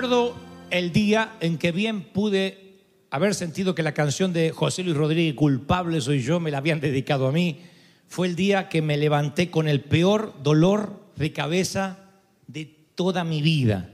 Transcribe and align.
Recuerdo 0.00 0.34
el 0.70 0.92
día 0.92 1.36
en 1.40 1.58
que 1.58 1.72
bien 1.72 2.04
pude 2.04 2.78
haber 3.10 3.34
sentido 3.34 3.74
que 3.74 3.82
la 3.82 3.92
canción 3.92 4.32
de 4.32 4.50
José 4.50 4.82
Luis 4.82 4.96
Rodríguez, 4.96 5.34
Culpable 5.34 6.00
soy 6.00 6.22
yo, 6.22 6.40
me 6.40 6.50
la 6.50 6.56
habían 6.56 6.80
dedicado 6.80 7.28
a 7.28 7.32
mí. 7.32 7.60
Fue 8.08 8.26
el 8.26 8.34
día 8.34 8.70
que 8.70 8.80
me 8.80 8.96
levanté 8.96 9.50
con 9.50 9.68
el 9.68 9.82
peor 9.82 10.42
dolor 10.42 10.98
de 11.16 11.34
cabeza 11.34 11.98
de 12.46 12.64
toda 12.94 13.24
mi 13.24 13.42
vida. 13.42 13.90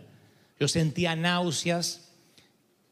Yo 0.61 0.69
sentía 0.69 1.17
náuseas, 1.17 2.13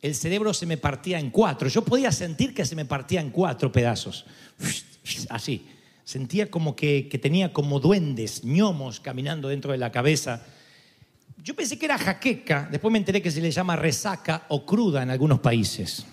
el 0.02 0.16
cerebro 0.16 0.52
se 0.52 0.66
me 0.66 0.76
partía 0.76 1.20
en 1.20 1.30
cuatro. 1.30 1.68
Yo 1.68 1.84
podía 1.84 2.10
sentir 2.10 2.52
que 2.52 2.64
se 2.64 2.74
me 2.74 2.84
partía 2.84 3.20
en 3.20 3.30
cuatro 3.30 3.70
pedazos. 3.70 4.26
Así. 5.28 5.68
Sentía 6.02 6.50
como 6.50 6.74
que, 6.74 7.08
que 7.08 7.18
tenía 7.18 7.52
como 7.52 7.78
duendes, 7.78 8.42
ñomos 8.42 8.98
caminando 8.98 9.46
dentro 9.50 9.70
de 9.70 9.78
la 9.78 9.92
cabeza. 9.92 10.44
Yo 11.44 11.54
pensé 11.54 11.78
que 11.78 11.84
era 11.84 11.98
jaqueca, 11.98 12.66
después 12.70 12.90
me 12.90 12.96
enteré 12.96 13.20
que 13.20 13.30
se 13.30 13.42
le 13.42 13.50
llama 13.50 13.76
resaca 13.76 14.46
o 14.48 14.64
cruda 14.64 15.02
en 15.02 15.10
algunos 15.10 15.40
países. 15.40 16.06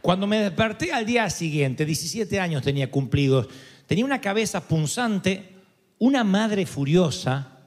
Cuando 0.00 0.28
me 0.28 0.38
desperté 0.38 0.92
al 0.92 1.04
día 1.04 1.28
siguiente, 1.28 1.84
17 1.84 2.38
años 2.38 2.62
tenía 2.62 2.92
cumplidos, 2.92 3.48
tenía 3.88 4.04
una 4.04 4.20
cabeza 4.20 4.68
punzante, 4.68 5.56
una 5.98 6.22
madre 6.22 6.64
furiosa 6.64 7.58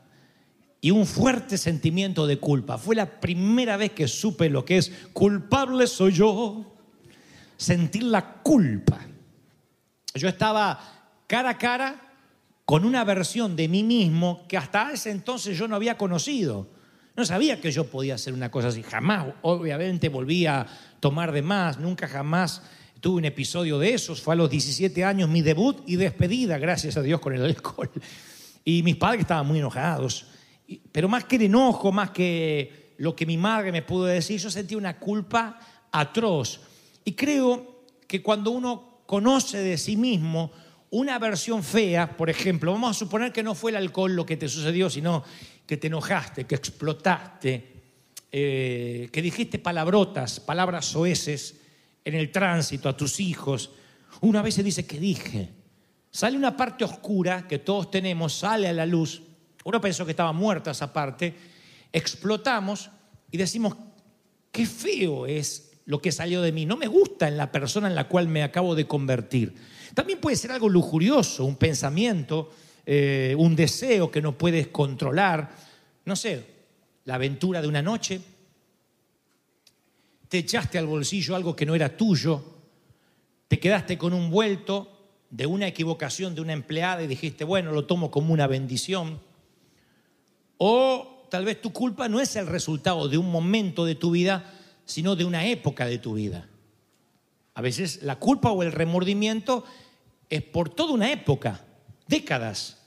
y 0.80 0.92
un 0.92 1.06
fuerte 1.06 1.58
sentimiento 1.58 2.28
de 2.28 2.38
culpa. 2.38 2.78
Fue 2.78 2.96
la 2.96 3.20
primera 3.20 3.76
vez 3.76 3.92
que 3.92 4.08
supe 4.08 4.50
lo 4.50 4.64
que 4.64 4.78
es 4.78 4.90
culpable 5.12 5.88
soy 5.88 6.14
yo, 6.14 6.78
sentir 7.58 8.04
la 8.04 8.36
culpa. 8.36 9.02
Yo 10.14 10.30
estaba 10.30 10.80
cara 11.28 11.50
a 11.50 11.58
cara 11.58 12.05
con 12.66 12.84
una 12.84 13.04
versión 13.04 13.56
de 13.56 13.68
mí 13.68 13.84
mismo 13.84 14.46
que 14.48 14.58
hasta 14.58 14.92
ese 14.92 15.12
entonces 15.12 15.58
yo 15.58 15.68
no 15.68 15.76
había 15.76 15.98
conocido. 15.98 16.68
No 17.16 17.24
sabía 17.24 17.62
que 17.62 17.72
yo 17.72 17.86
podía 17.86 18.16
hacer 18.16 18.34
una 18.34 18.52
cosa 18.52 18.70
así. 18.70 18.84
Jamás, 18.84 19.28
obviamente, 19.44 20.10
volví 20.10 20.46
a 20.48 20.66
tomar 21.00 21.32
de 21.32 21.42
más. 21.42 21.80
Nunca 21.80 22.08
jamás 22.08 22.64
tuve 23.00 23.18
un 23.18 23.26
episodio 23.26 23.80
de 23.80 23.94
esos. 23.94 24.22
Fue 24.22 24.34
a 24.34 24.38
los 24.38 24.50
17 24.50 25.04
años 25.06 25.30
mi 25.30 25.42
debut 25.42 25.82
y 25.86 25.96
despedida, 25.96 26.58
gracias 26.58 26.98
a 26.98 27.02
Dios, 27.02 27.22
con 27.22 27.34
el 27.34 27.46
alcohol. 27.46 27.90
Y 28.66 28.84
mis 28.84 28.96
padres 28.96 29.22
estaban 29.22 29.48
muy 29.48 29.60
enojados. 29.60 30.26
Pero 30.92 31.08
más 31.08 31.26
que 31.26 31.36
el 31.36 31.44
enojo, 31.44 31.92
más 31.92 32.10
que 32.10 32.96
lo 32.98 33.16
que 33.16 33.26
mi 33.26 33.38
madre 33.38 33.72
me 33.72 33.84
pudo 33.84 34.06
decir, 34.06 34.40
yo 34.40 34.50
sentí 34.50 34.76
una 34.76 35.00
culpa 35.00 35.60
atroz. 35.92 36.60
Y 37.06 37.14
creo 37.14 37.86
que 38.08 38.22
cuando 38.24 38.52
uno 38.52 39.04
conoce 39.06 39.60
de 39.60 39.78
sí 39.78 39.96
mismo, 39.96 40.52
una 40.92 41.20
versión 41.20 41.64
fea, 41.64 42.16
por 42.16 42.30
ejemplo, 42.30 42.72
vamos 42.72 42.92
a 42.92 43.00
suponer 43.00 43.32
que 43.32 43.44
no 43.44 43.56
fue 43.56 43.72
el 43.72 43.78
alcohol 43.78 44.16
lo 44.16 44.26
que 44.26 44.38
te 44.38 44.48
sucedió, 44.48 44.90
sino 44.90 45.24
que 45.66 45.78
te 45.78 45.88
enojaste, 45.88 46.46
que 46.46 46.56
explotaste, 46.56 47.74
eh, 48.32 49.10
que 49.12 49.22
dijiste 49.22 49.60
palabrotas, 49.60 50.40
palabras 50.40 50.86
soeces 50.86 51.62
en 52.04 52.16
el 52.16 52.32
tránsito 52.32 52.88
a 52.88 52.96
tus 52.96 53.20
hijos. 53.20 53.72
Una 54.22 54.42
vez 54.42 54.56
se 54.56 54.64
dice 54.64 54.86
que 54.86 55.00
dije. 55.00 55.50
Sale 56.12 56.38
una 56.38 56.56
parte 56.56 56.86
oscura 56.86 57.48
que 57.48 57.60
todos 57.60 57.92
tenemos, 57.92 58.34
sale 58.34 58.70
a 58.70 58.74
la 58.74 58.86
luz. 58.86 59.22
Uno 59.66 59.82
pensó 59.82 60.06
que 60.06 60.12
estaba 60.12 60.32
muerta 60.32 60.72
esa 60.72 60.94
parte. 60.94 61.36
Explotamos 61.92 62.90
y 63.32 63.38
decimos, 63.38 63.76
qué 64.52 64.66
feo 64.66 65.26
es 65.26 65.74
lo 65.86 66.02
que 66.02 66.12
salió 66.12 66.42
de 66.42 66.52
mí. 66.52 66.66
No 66.66 66.78
me 66.78 66.88
gusta 66.88 67.28
en 67.28 67.36
la 67.36 67.52
persona 67.52 67.88
en 67.88 67.96
la 67.96 68.08
cual 68.08 68.28
me 68.28 68.44
acabo 68.44 68.76
de 68.76 68.88
convertir. 68.88 69.56
También 69.96 70.20
puede 70.20 70.36
ser 70.36 70.52
algo 70.52 70.68
lujurioso, 70.68 71.46
un 71.46 71.56
pensamiento, 71.56 72.52
eh, 72.86 73.34
un 73.38 73.56
deseo 73.56 74.12
que 74.12 74.22
no 74.22 74.38
puedes 74.38 74.68
controlar. 74.68 75.50
No 76.04 76.18
sé, 76.18 76.46
la 77.06 77.16
aventura 77.16 77.62
de 77.62 77.68
una 77.70 77.82
noche. 77.82 78.22
Te 80.28 80.40
echaste 80.40 80.78
al 80.78 80.86
bolsillo 80.86 81.34
algo 81.34 81.56
que 81.56 81.66
no 81.66 81.76
era 81.76 81.96
tuyo. 81.96 82.44
Te 83.48 83.58
quedaste 83.58 83.98
con 83.98 84.14
un 84.14 84.30
vuelto 84.30 84.92
de 85.30 85.46
una 85.46 85.66
equivocación 85.66 86.36
de 86.36 86.42
una 86.42 86.54
empleada 86.54 87.02
y 87.02 87.08
dijiste, 87.08 87.46
bueno, 87.46 87.72
lo 87.72 87.86
tomo 87.86 88.12
como 88.12 88.34
una 88.34 88.48
bendición. 88.48 89.22
O 90.58 91.28
tal 91.30 91.46
vez 91.46 91.62
tu 91.62 91.72
culpa 91.72 92.10
no 92.10 92.20
es 92.20 92.36
el 92.36 92.48
resultado 92.48 93.08
de 93.08 93.18
un 93.18 93.32
momento 93.32 93.86
de 93.86 93.96
tu 93.96 94.12
vida, 94.12 94.54
sino 94.84 95.16
de 95.16 95.24
una 95.24 95.46
época 95.46 95.86
de 95.86 96.00
tu 96.00 96.16
vida. 96.16 96.50
A 97.54 97.62
veces 97.62 98.04
la 98.04 98.20
culpa 98.20 98.52
o 98.52 98.62
el 98.62 98.74
remordimiento 98.74 99.64
es 100.30 100.42
por 100.42 100.70
toda 100.70 100.94
una 100.94 101.12
época, 101.12 101.62
décadas, 102.08 102.78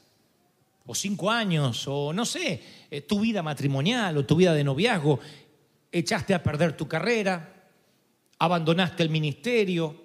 o 0.86 0.94
cinco 0.94 1.30
años, 1.30 1.86
o 1.86 2.12
no 2.14 2.24
sé, 2.24 2.62
eh, 2.90 3.02
tu 3.02 3.20
vida 3.20 3.42
matrimonial 3.42 4.16
o 4.16 4.24
tu 4.24 4.36
vida 4.36 4.54
de 4.54 4.64
noviazgo, 4.64 5.20
echaste 5.92 6.32
a 6.32 6.42
perder 6.42 6.76
tu 6.76 6.88
carrera, 6.88 7.66
abandonaste 8.38 9.02
el 9.02 9.10
ministerio, 9.10 10.02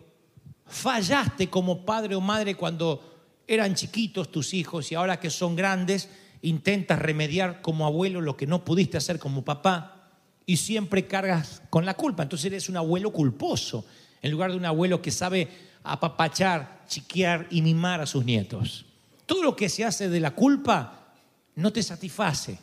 fallaste 0.66 1.50
como 1.50 1.86
padre 1.86 2.16
o 2.16 2.22
madre 2.22 2.56
cuando 2.56 3.14
eran 3.48 3.76
chiquitos 3.76 4.30
tus 4.30 4.54
hijos 4.54 4.92
y 4.92 4.96
ahora 4.96 5.20
que 5.20 5.30
son 5.30 5.56
grandes 5.56 6.10
intentas 6.42 7.00
remediar 7.00 7.62
como 7.62 7.86
abuelo 7.86 8.20
lo 8.20 8.36
que 8.36 8.48
no 8.48 8.66
pudiste 8.66 8.98
hacer 8.98 9.20
como 9.20 9.46
papá 9.46 10.12
y 10.46 10.58
siempre 10.58 11.08
cargas 11.08 11.62
con 11.70 11.86
la 11.86 11.94
culpa. 11.94 12.24
Entonces 12.24 12.48
eres 12.48 12.68
un 12.68 12.76
abuelo 12.76 13.12
culposo 13.12 13.86
en 14.22 14.32
lugar 14.32 14.52
de 14.52 14.58
un 14.58 14.66
abuelo 14.66 15.02
que 15.02 15.12
sabe 15.12 15.48
apapachar, 15.84 16.84
chiquear 16.88 17.48
y 17.50 17.62
mimar 17.62 18.02
a 18.02 18.06
sus 18.06 18.26
nietos. 18.26 18.86
Todo 19.26 19.44
lo 19.44 19.56
que 19.56 19.70
se 19.70 19.86
hace 19.86 20.10
de 20.10 20.20
la 20.20 20.32
culpa 20.32 21.14
no 21.56 21.72
te 21.72 21.84
satisface. 21.84 22.60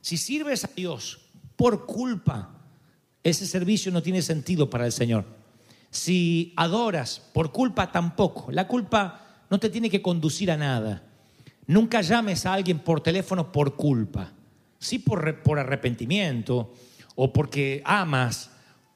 Si 0.00 0.16
sirves 0.16 0.64
a 0.64 0.70
Dios 0.74 1.20
por 1.56 1.86
culpa, 1.86 2.50
ese 3.22 3.46
servicio 3.46 3.92
no 3.92 4.02
tiene 4.02 4.22
sentido 4.22 4.70
para 4.70 4.86
el 4.86 4.92
Señor. 4.92 5.24
Si 5.90 6.52
adoras 6.56 7.20
por 7.32 7.52
culpa, 7.52 7.90
tampoco. 7.90 8.50
La 8.52 8.66
culpa 8.66 9.44
no 9.50 9.58
te 9.58 9.68
tiene 9.68 9.90
que 9.90 10.00
conducir 10.00 10.50
a 10.50 10.56
nada. 10.56 11.02
Nunca 11.66 12.00
llames 12.00 12.46
a 12.46 12.54
alguien 12.54 12.78
por 12.78 13.00
teléfono 13.00 13.52
por 13.52 13.76
culpa. 13.76 14.32
Sí 14.78 14.98
por, 14.98 15.42
por 15.42 15.58
arrepentimiento 15.58 16.72
o 17.16 17.32
porque 17.32 17.82
amas 17.84 18.50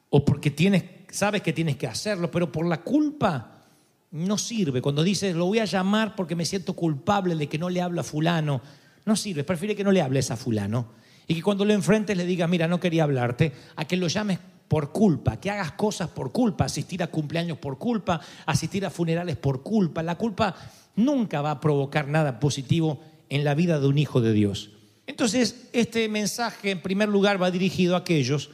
o 0.09 0.25
porque 0.25 0.51
tienes 0.51 0.85
sabes 1.15 1.43
que 1.43 1.53
tienes 1.53 1.77
que 1.77 1.87
hacerlo, 1.87 2.31
pero 2.31 2.51
por 2.51 2.67
la 2.67 2.83
culpa 2.83 3.63
no 4.11 4.39
sirve. 4.39 4.83
Cuando 4.83 5.03
dices, 5.03 5.35
lo 5.35 5.47
voy 5.47 5.59
a 5.59 5.65
llamar 5.65 6.15
porque 6.17 6.37
me 6.37 6.45
siento 6.45 6.75
culpable 6.75 7.35
de 7.37 7.49
que 7.49 7.59
no 7.59 7.69
le 7.69 7.81
habla 7.81 8.01
a 8.01 8.05
fulano, 8.05 8.61
no 9.05 9.17
sirve. 9.17 9.45
Prefiere 9.45 9.77
que 9.77 9.85
no 9.85 9.93
le 9.93 10.03
hables 10.03 10.31
a 10.31 10.37
fulano. 10.37 10.89
Y 11.27 11.35
que 11.35 11.43
cuando 11.43 11.65
lo 11.65 11.73
enfrentes 11.73 12.17
le 12.17 12.27
digas, 12.27 12.49
mira, 12.49 12.69
no 12.69 12.81
quería 12.81 13.05
hablarte, 13.05 13.53
a 13.77 13.85
que 13.87 13.97
lo 13.97 14.09
llames 14.09 14.39
por 14.69 14.93
culpa, 14.93 15.39
que 15.41 15.51
hagas 15.51 15.73
cosas 15.73 16.09
por 16.09 16.33
culpa, 16.33 16.65
asistir 16.65 17.03
a 17.03 17.07
cumpleaños 17.07 17.59
por 17.59 17.79
culpa, 17.79 18.21
asistir 18.47 18.85
a 18.85 18.91
funerales 18.91 19.37
por 19.37 19.63
culpa. 19.63 20.03
La 20.03 20.17
culpa 20.17 20.55
nunca 20.97 21.41
va 21.43 21.53
a 21.53 21.61
provocar 21.61 22.09
nada 22.09 22.41
positivo 22.41 23.01
en 23.29 23.45
la 23.45 23.55
vida 23.55 23.79
de 23.79 23.87
un 23.87 23.99
hijo 23.99 24.21
de 24.21 24.33
Dios. 24.33 24.71
Entonces, 25.07 25.69
este 25.73 26.09
mensaje 26.09 26.71
en 26.71 26.83
primer 26.83 27.09
lugar 27.09 27.43
va 27.43 27.51
dirigido 27.51 27.95
a 27.95 27.99
aquellos 27.99 28.51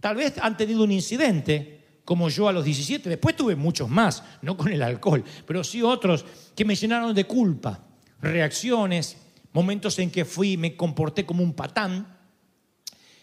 Tal 0.00 0.16
vez 0.16 0.34
han 0.40 0.56
tenido 0.56 0.84
un 0.84 0.92
incidente, 0.92 2.00
como 2.04 2.28
yo 2.28 2.48
a 2.48 2.52
los 2.52 2.64
17, 2.64 3.08
después 3.08 3.34
tuve 3.34 3.56
muchos 3.56 3.88
más, 3.88 4.22
no 4.42 4.56
con 4.56 4.72
el 4.72 4.82
alcohol, 4.82 5.24
pero 5.46 5.64
sí 5.64 5.82
otros 5.82 6.24
que 6.54 6.64
me 6.64 6.74
llenaron 6.74 7.14
de 7.14 7.24
culpa, 7.24 7.84
reacciones, 8.20 9.16
momentos 9.52 9.98
en 9.98 10.10
que 10.10 10.24
fui, 10.24 10.56
me 10.56 10.76
comporté 10.76 11.24
como 11.24 11.42
un 11.42 11.54
patán, 11.54 12.16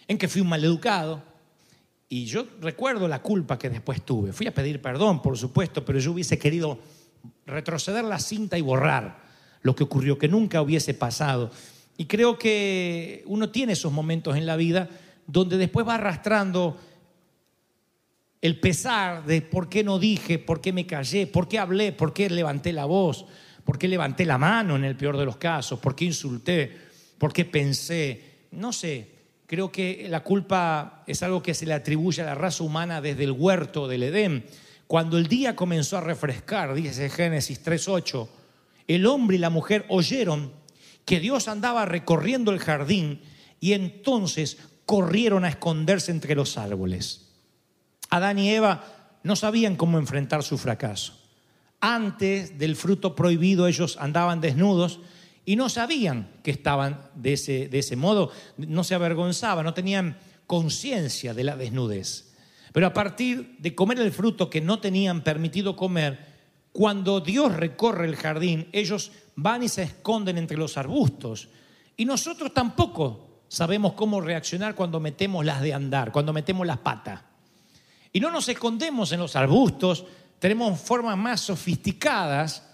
en 0.07 0.17
que 0.17 0.27
fui 0.27 0.41
un 0.41 0.49
maleducado. 0.49 1.23
Y 2.09 2.25
yo 2.25 2.45
recuerdo 2.59 3.07
la 3.07 3.21
culpa 3.21 3.57
que 3.57 3.69
después 3.69 4.03
tuve. 4.03 4.33
Fui 4.33 4.47
a 4.47 4.53
pedir 4.53 4.81
perdón, 4.81 5.21
por 5.21 5.37
supuesto, 5.37 5.83
pero 5.85 5.99
yo 5.99 6.11
hubiese 6.11 6.37
querido 6.37 6.79
retroceder 7.45 8.03
la 8.03 8.19
cinta 8.19 8.57
y 8.57 8.61
borrar 8.61 9.23
lo 9.61 9.75
que 9.75 9.83
ocurrió, 9.83 10.17
que 10.17 10.27
nunca 10.27 10.61
hubiese 10.61 10.93
pasado. 10.93 11.51
Y 11.97 12.05
creo 12.05 12.37
que 12.37 13.23
uno 13.27 13.49
tiene 13.49 13.73
esos 13.73 13.91
momentos 13.91 14.35
en 14.35 14.45
la 14.45 14.55
vida 14.55 14.89
donde 15.27 15.57
después 15.57 15.87
va 15.87 15.95
arrastrando 15.95 16.77
el 18.41 18.59
pesar 18.59 19.25
de 19.25 19.41
por 19.41 19.69
qué 19.69 19.83
no 19.83 19.99
dije, 19.99 20.37
por 20.37 20.59
qué 20.59 20.73
me 20.73 20.85
callé, 20.85 21.27
por 21.27 21.47
qué 21.47 21.59
hablé, 21.59 21.93
por 21.93 22.11
qué 22.11 22.29
levanté 22.29 22.73
la 22.73 22.83
voz, 22.83 23.25
por 23.63 23.79
qué 23.79 23.87
levanté 23.87 24.25
la 24.25 24.37
mano 24.37 24.75
en 24.75 24.83
el 24.83 24.97
peor 24.97 25.17
de 25.17 25.25
los 25.25 25.37
casos, 25.37 25.79
por 25.79 25.95
qué 25.95 26.05
insulté, 26.05 26.69
por 27.17 27.31
qué 27.31 27.45
pensé, 27.45 28.47
no 28.51 28.73
sé. 28.73 29.13
Creo 29.45 29.71
que 29.71 30.07
la 30.09 30.23
culpa 30.23 31.03
es 31.07 31.23
algo 31.23 31.41
que 31.41 31.53
se 31.53 31.65
le 31.65 31.73
atribuye 31.73 32.21
a 32.21 32.25
la 32.25 32.35
raza 32.35 32.63
humana 32.63 33.01
desde 33.01 33.23
el 33.23 33.31
huerto 33.31 33.87
del 33.87 34.03
Edén. 34.03 34.45
Cuando 34.87 35.17
el 35.17 35.27
día 35.27 35.55
comenzó 35.55 35.97
a 35.97 36.01
refrescar, 36.01 36.73
dice 36.73 37.09
Génesis 37.09 37.63
3.8, 37.63 38.27
el 38.87 39.05
hombre 39.05 39.37
y 39.37 39.39
la 39.39 39.49
mujer 39.49 39.85
oyeron 39.87 40.51
que 41.05 41.19
Dios 41.19 41.47
andaba 41.47 41.85
recorriendo 41.85 42.51
el 42.51 42.59
jardín 42.59 43.21
y 43.59 43.71
entonces 43.71 44.57
corrieron 44.85 45.45
a 45.45 45.49
esconderse 45.49 46.11
entre 46.11 46.35
los 46.35 46.57
árboles. 46.57 47.29
Adán 48.09 48.39
y 48.39 48.49
Eva 48.49 49.19
no 49.23 49.35
sabían 49.35 49.75
cómo 49.75 49.97
enfrentar 49.97 50.43
su 50.43 50.57
fracaso. 50.57 51.13
Antes 51.79 52.57
del 52.57 52.75
fruto 52.75 53.15
prohibido 53.15 53.67
ellos 53.67 53.97
andaban 53.99 54.41
desnudos 54.41 54.99
y 55.45 55.55
no 55.55 55.69
sabían 55.69 56.29
que 56.43 56.51
estaban 56.51 57.09
de 57.15 57.33
ese, 57.33 57.67
de 57.67 57.79
ese 57.79 57.95
modo, 57.95 58.31
no 58.57 58.83
se 58.83 58.95
avergonzaban, 58.95 59.65
no 59.65 59.73
tenían 59.73 60.17
conciencia 60.47 61.33
de 61.33 61.43
la 61.43 61.57
desnudez. 61.57 62.33
Pero 62.71 62.87
a 62.87 62.93
partir 62.93 63.57
de 63.59 63.75
comer 63.75 63.99
el 63.99 64.11
fruto 64.11 64.49
que 64.49 64.61
no 64.61 64.79
tenían 64.79 65.23
permitido 65.23 65.75
comer, 65.75 66.33
cuando 66.71 67.19
Dios 67.19 67.55
recorre 67.55 68.07
el 68.07 68.15
jardín, 68.15 68.67
ellos 68.71 69.11
van 69.35 69.63
y 69.63 69.69
se 69.69 69.83
esconden 69.83 70.37
entre 70.37 70.57
los 70.57 70.77
arbustos. 70.77 71.49
Y 71.97 72.05
nosotros 72.05 72.53
tampoco 72.53 73.32
sabemos 73.53 73.93
cómo 73.93 74.19
reaccionar 74.19 74.73
cuando 74.73 74.99
metemos 74.99 75.45
las 75.45 75.61
de 75.61 75.75
andar, 75.75 76.11
cuando 76.11 76.33
metemos 76.33 76.65
las 76.65 76.79
patas. 76.79 77.21
Y 78.11 78.19
no 78.19 78.31
nos 78.31 78.49
escondemos 78.49 79.11
en 79.11 79.19
los 79.19 79.35
arbustos, 79.35 80.05
tenemos 80.39 80.79
formas 80.79 81.15
más 81.19 81.41
sofisticadas 81.41 82.67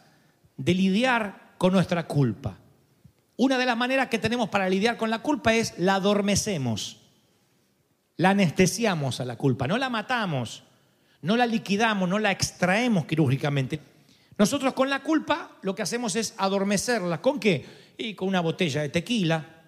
de 0.56 0.74
lidiar 0.74 1.56
con 1.58 1.74
nuestra 1.74 2.08
culpa. 2.08 2.58
Una 3.36 3.58
de 3.58 3.66
las 3.66 3.76
maneras 3.76 4.08
que 4.08 4.20
tenemos 4.20 4.48
para 4.48 4.70
lidiar 4.70 4.96
con 4.96 5.10
la 5.10 5.20
culpa 5.20 5.54
es 5.54 5.78
la 5.78 5.96
adormecemos, 5.96 7.02
la 8.16 8.30
anestesiamos 8.30 9.20
a 9.20 9.26
la 9.26 9.36
culpa, 9.36 9.68
no 9.68 9.78
la 9.78 9.90
matamos, 9.90 10.64
no 11.22 11.36
la 11.36 11.46
liquidamos, 11.46 12.08
no 12.08 12.20
la 12.20 12.32
extraemos 12.32 13.06
quirúrgicamente. 13.06 13.82
Nosotros 14.38 14.72
con 14.72 14.90
la 14.90 15.04
culpa 15.04 15.58
lo 15.62 15.76
que 15.76 15.82
hacemos 15.82 16.16
es 16.16 16.36
adormecerla. 16.38 17.22
¿Con 17.22 17.38
qué? 17.38 17.66
Y 17.98 18.14
con 18.14 18.30
una 18.30 18.40
botella 18.40 18.82
de 18.82 18.88
tequila, 18.88 19.59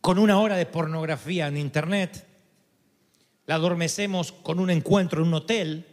con 0.00 0.18
una 0.18 0.38
hora 0.38 0.56
de 0.56 0.66
pornografía 0.66 1.48
en 1.48 1.56
internet, 1.56 2.26
la 3.46 3.56
adormecemos 3.56 4.32
con 4.32 4.60
un 4.60 4.70
encuentro 4.70 5.22
en 5.22 5.28
un 5.28 5.34
hotel 5.34 5.86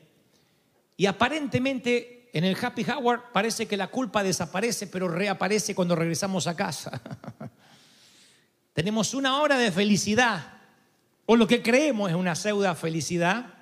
y 0.98 1.06
aparentemente 1.06 2.30
en 2.34 2.44
el 2.44 2.58
happy 2.62 2.86
hour 2.92 3.32
parece 3.32 3.66
que 3.66 3.78
la 3.78 3.88
culpa 3.88 4.22
desaparece, 4.22 4.88
pero 4.88 5.08
reaparece 5.08 5.74
cuando 5.74 5.96
regresamos 5.96 6.48
a 6.48 6.56
casa. 6.56 7.02
Tenemos 8.74 9.14
una 9.14 9.40
hora 9.40 9.58
de 9.58 9.72
felicidad, 9.72 10.54
o 11.26 11.38
lo 11.38 11.48
que 11.48 11.62
creemos 11.62 12.10
es 12.10 12.16
una 12.18 12.36
pseudo 12.36 12.76
felicidad. 12.76 13.54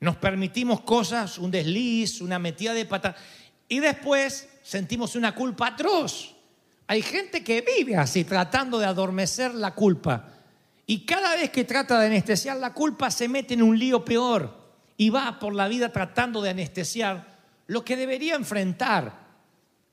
Nos 0.00 0.16
permitimos 0.16 0.80
cosas, 0.80 1.36
un 1.36 1.50
desliz, 1.50 2.22
una 2.22 2.38
metida 2.38 2.72
de 2.72 2.86
pata, 2.86 3.14
y 3.68 3.78
después 3.78 4.48
sentimos 4.62 5.14
una 5.14 5.34
culpa 5.34 5.66
atroz. 5.66 6.34
Hay 6.88 7.02
gente 7.02 7.44
que 7.44 7.60
vive 7.60 7.96
así, 7.96 8.24
tratando 8.24 8.78
de 8.80 8.86
adormecer 8.86 9.54
la 9.54 9.74
culpa. 9.74 10.30
Y 10.86 11.04
cada 11.04 11.36
vez 11.36 11.50
que 11.50 11.64
trata 11.64 12.00
de 12.00 12.06
anestesiar 12.06 12.56
la 12.56 12.74
culpa, 12.74 13.10
se 13.10 13.28
mete 13.28 13.54
en 13.54 13.62
un 13.62 13.78
lío 13.78 14.04
peor. 14.04 14.58
Y 14.96 15.10
va 15.10 15.38
por 15.38 15.54
la 15.54 15.68
vida 15.68 15.92
tratando 15.92 16.42
de 16.42 16.50
anestesiar 16.50 17.38
lo 17.68 17.84
que 17.84 17.96
debería 17.96 18.34
enfrentar 18.34 19.28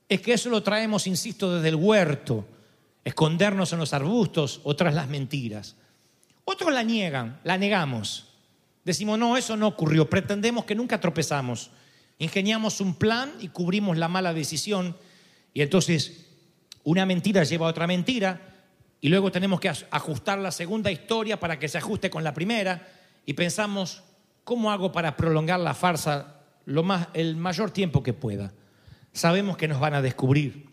es 0.08 0.20
que 0.20 0.32
eso 0.32 0.48
lo 0.48 0.62
traemos, 0.62 1.06
insisto, 1.06 1.54
desde 1.54 1.68
el 1.68 1.74
huerto, 1.76 2.46
escondernos 3.04 3.72
en 3.72 3.78
los 3.78 3.92
arbustos 3.92 4.60
o 4.64 4.74
tras 4.74 4.94
las 4.94 5.08
mentiras. 5.08 5.76
Otros 6.44 6.72
la 6.72 6.82
niegan, 6.82 7.38
la 7.44 7.58
negamos. 7.58 8.28
Decimos, 8.84 9.18
no, 9.18 9.36
eso 9.36 9.56
no 9.56 9.66
ocurrió, 9.66 10.08
pretendemos 10.08 10.64
que 10.64 10.74
nunca 10.74 11.00
tropezamos. 11.00 11.70
Ingeniamos 12.18 12.80
un 12.80 12.94
plan 12.94 13.32
y 13.40 13.48
cubrimos 13.48 13.98
la 13.98 14.08
mala 14.08 14.32
decisión 14.32 14.96
y 15.52 15.60
entonces 15.60 16.25
una 16.86 17.04
mentira 17.04 17.42
lleva 17.42 17.66
a 17.66 17.70
otra 17.70 17.86
mentira 17.86 18.40
y 19.00 19.08
luego 19.08 19.32
tenemos 19.32 19.58
que 19.58 19.68
ajustar 19.68 20.38
la 20.38 20.52
segunda 20.52 20.90
historia 20.90 21.38
para 21.38 21.58
que 21.58 21.68
se 21.68 21.78
ajuste 21.78 22.10
con 22.10 22.22
la 22.22 22.32
primera 22.32 22.86
y 23.26 23.32
pensamos, 23.34 24.04
¿cómo 24.44 24.70
hago 24.70 24.92
para 24.92 25.16
prolongar 25.16 25.58
la 25.58 25.74
farsa 25.74 26.36
lo 26.64 26.82
más, 26.82 27.08
el 27.14 27.36
mayor 27.36 27.70
tiempo 27.70 28.02
que 28.02 28.12
pueda. 28.12 28.52
Sabemos 29.12 29.56
que 29.56 29.68
nos 29.68 29.80
van 29.80 29.94
a 29.94 30.02
descubrir. 30.02 30.66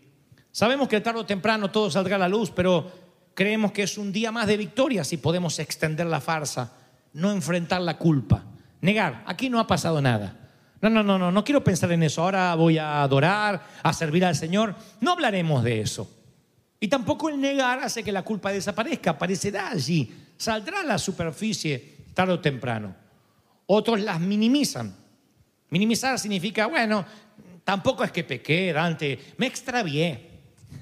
Sabemos 0.52 0.88
que 0.88 1.00
tarde 1.00 1.20
o 1.20 1.26
temprano 1.26 1.70
todo 1.70 1.90
saldrá 1.90 2.16
a 2.16 2.18
la 2.18 2.28
luz, 2.28 2.50
pero 2.50 2.92
creemos 3.34 3.72
que 3.72 3.82
es 3.82 3.96
un 3.96 4.12
día 4.12 4.30
más 4.30 4.46
de 4.46 4.56
victoria 4.56 5.02
si 5.02 5.16
podemos 5.16 5.58
extender 5.58 6.06
la 6.06 6.20
farsa, 6.20 6.72
no 7.12 7.32
enfrentar 7.32 7.80
la 7.80 7.96
culpa, 7.96 8.44
negar, 8.80 9.24
aquí 9.26 9.48
no 9.48 9.58
ha 9.58 9.66
pasado 9.66 10.00
nada. 10.02 10.43
No, 10.84 10.90
no, 10.90 11.02
no, 11.02 11.18
no, 11.18 11.32
no 11.32 11.44
quiero 11.44 11.64
pensar 11.64 11.90
en 11.92 12.02
eso. 12.02 12.22
Ahora 12.22 12.54
voy 12.56 12.76
a 12.76 13.02
adorar, 13.02 13.64
a 13.82 13.92
servir 13.94 14.22
al 14.22 14.36
Señor. 14.36 14.74
No 15.00 15.12
hablaremos 15.12 15.64
de 15.64 15.80
eso. 15.80 16.10
Y 16.78 16.88
tampoco 16.88 17.30
el 17.30 17.40
negar 17.40 17.78
hace 17.78 18.04
que 18.04 18.12
la 18.12 18.20
culpa 18.20 18.52
desaparezca, 18.52 19.12
aparecerá 19.12 19.70
allí, 19.70 20.12
saldrá 20.36 20.80
a 20.80 20.84
la 20.84 20.98
superficie 20.98 21.96
tarde 22.12 22.34
o 22.34 22.40
temprano. 22.40 22.94
Otros 23.64 23.98
las 24.02 24.20
minimizan, 24.20 24.94
Minimizar 25.70 26.18
significa, 26.18 26.66
bueno, 26.66 27.02
tampoco 27.64 28.04
es 28.04 28.12
que 28.12 28.22
pequé, 28.22 28.70
Dante, 28.74 29.18
me 29.38 29.46
extravié. 29.46 30.32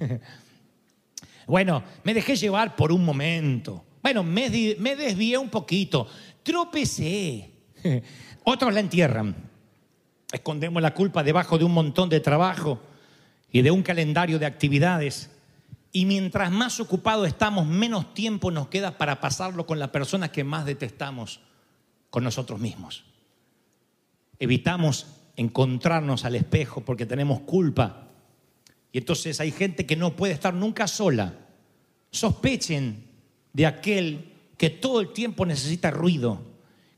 bueno, 1.46 1.84
me 2.02 2.12
dejé 2.12 2.34
llevar 2.34 2.74
por 2.74 2.90
un 2.90 3.04
momento. 3.04 3.84
Bueno, 4.02 4.24
me, 4.24 4.50
me 4.80 4.96
desvié 4.96 5.38
un 5.38 5.48
poquito, 5.48 6.08
tropecé. 6.42 7.52
Otros 8.44 8.74
la 8.74 8.80
entierran. 8.80 9.51
Escondemos 10.32 10.82
la 10.82 10.94
culpa 10.94 11.22
debajo 11.22 11.58
de 11.58 11.64
un 11.64 11.72
montón 11.72 12.08
de 12.08 12.20
trabajo 12.20 12.80
y 13.50 13.62
de 13.62 13.70
un 13.70 13.82
calendario 13.82 14.38
de 14.38 14.46
actividades. 14.46 15.30
Y 15.92 16.06
mientras 16.06 16.50
más 16.50 16.80
ocupados 16.80 17.28
estamos, 17.28 17.66
menos 17.66 18.14
tiempo 18.14 18.50
nos 18.50 18.68
queda 18.68 18.98
para 18.98 19.20
pasarlo 19.20 19.66
con 19.66 19.78
la 19.78 19.92
persona 19.92 20.32
que 20.32 20.42
más 20.42 20.64
detestamos, 20.64 21.40
con 22.10 22.24
nosotros 22.24 22.58
mismos 22.58 23.04
evitamos 24.42 25.06
encontrarnos 25.36 26.24
al 26.24 26.34
espejo 26.34 26.80
porque 26.80 27.06
tenemos 27.06 27.42
culpa. 27.42 28.08
Y 28.90 28.98
entonces 28.98 29.38
hay 29.38 29.52
gente 29.52 29.86
que 29.86 29.94
no 29.94 30.16
puede 30.16 30.32
estar 30.32 30.52
nunca 30.52 30.88
sola. 30.88 31.32
Sospechen 32.10 33.04
de 33.52 33.66
aquel 33.66 34.32
que 34.58 34.68
todo 34.68 35.00
el 35.00 35.12
tiempo 35.12 35.46
necesita 35.46 35.92
ruido, 35.92 36.42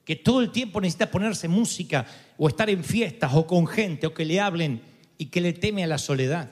que 0.06 0.16
todo 0.16 0.40
el 0.40 0.52
tiempo 0.52 0.80
necesita 0.80 1.10
ponerse 1.10 1.46
música 1.46 2.06
o 2.36 2.48
estar 2.48 2.68
en 2.70 2.84
fiestas 2.84 3.32
o 3.34 3.46
con 3.46 3.66
gente 3.66 4.06
o 4.06 4.14
que 4.14 4.24
le 4.24 4.40
hablen 4.40 4.82
y 5.18 5.26
que 5.26 5.40
le 5.40 5.52
teme 5.52 5.84
a 5.84 5.86
la 5.86 5.98
soledad. 5.98 6.50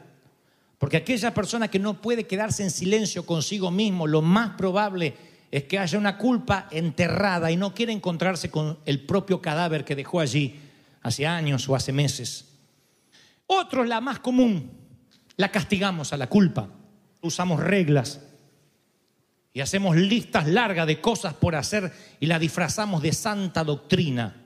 Porque 0.79 0.97
aquella 0.97 1.33
persona 1.33 1.69
que 1.69 1.79
no 1.79 2.01
puede 2.01 2.27
quedarse 2.27 2.63
en 2.63 2.71
silencio 2.71 3.25
consigo 3.25 3.71
mismo, 3.71 4.07
lo 4.07 4.23
más 4.23 4.57
probable 4.57 5.15
es 5.51 5.65
que 5.65 5.79
haya 5.79 5.99
una 5.99 6.19
culpa 6.19 6.67
enterrada 6.71 7.51
y 7.53 7.57
no 7.57 7.75
quiere 7.75 7.93
encontrarse 7.93 8.51
con 8.51 8.79
el 8.87 9.05
propio 9.05 9.41
cadáver 9.41 9.85
que 9.85 9.95
dejó 9.95 10.21
allí 10.21 10.59
hace 11.03 11.27
años 11.27 11.69
o 11.69 11.77
hace 11.77 11.93
meses. 11.93 12.49
Otros, 13.47 13.87
la 13.87 14.01
más 14.01 14.19
común, 14.19 14.71
la 15.37 15.51
castigamos 15.51 16.13
a 16.13 16.17
la 16.17 16.29
culpa. 16.29 16.69
Usamos 17.21 17.61
reglas 17.61 18.21
y 19.53 19.61
hacemos 19.61 19.97
listas 19.97 20.49
largas 20.49 20.87
de 20.87 21.01
cosas 21.01 21.35
por 21.35 21.55
hacer 21.55 21.93
y 22.19 22.27
la 22.27 22.39
disfrazamos 22.39 23.03
de 23.03 23.13
santa 23.13 23.63
doctrina. 23.63 24.42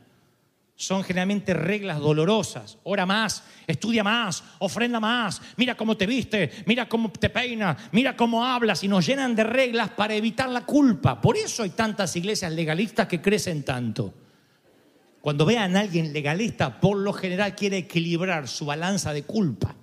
Son 0.79 1.03
generalmente 1.03 1.55
reglas 1.55 1.99
dolorosas. 1.99 2.77
Ora 2.83 3.07
más, 3.07 3.43
estudia 3.67 4.05
más, 4.05 4.45
ofrenda 4.59 5.01
más, 5.01 5.41
mira 5.57 5.75
cómo 5.75 5.97
te 5.97 6.07
viste, 6.07 6.51
mira 6.67 6.87
cómo 6.87 7.11
te 7.11 7.31
peinas, 7.31 7.79
mira 7.93 8.15
cómo 8.15 8.45
hablas 8.45 8.85
y 8.85 8.89
nos 8.89 9.07
llenan 9.07 9.35
de 9.35 9.43
reglas 9.45 9.89
para 9.91 10.15
evitar 10.15 10.51
la 10.51 10.67
culpa. 10.67 11.19
Por 11.19 11.39
eso 11.39 11.63
hay 11.63 11.71
tantas 11.71 12.15
iglesias 12.15 12.53
legalistas 12.53 13.09
que 13.09 13.23
crecen 13.23 13.65
tanto. 13.65 14.13
Cuando 15.23 15.47
vean 15.47 15.75
a 15.77 15.81
alguien 15.81 16.13
legalista, 16.13 16.79
por 16.79 16.99
lo 16.99 17.15
general 17.15 17.55
quiere 17.55 17.79
equilibrar 17.79 18.47
su 18.47 18.67
balanza 18.67 19.15
de 19.15 19.23
culpa. 19.23 19.75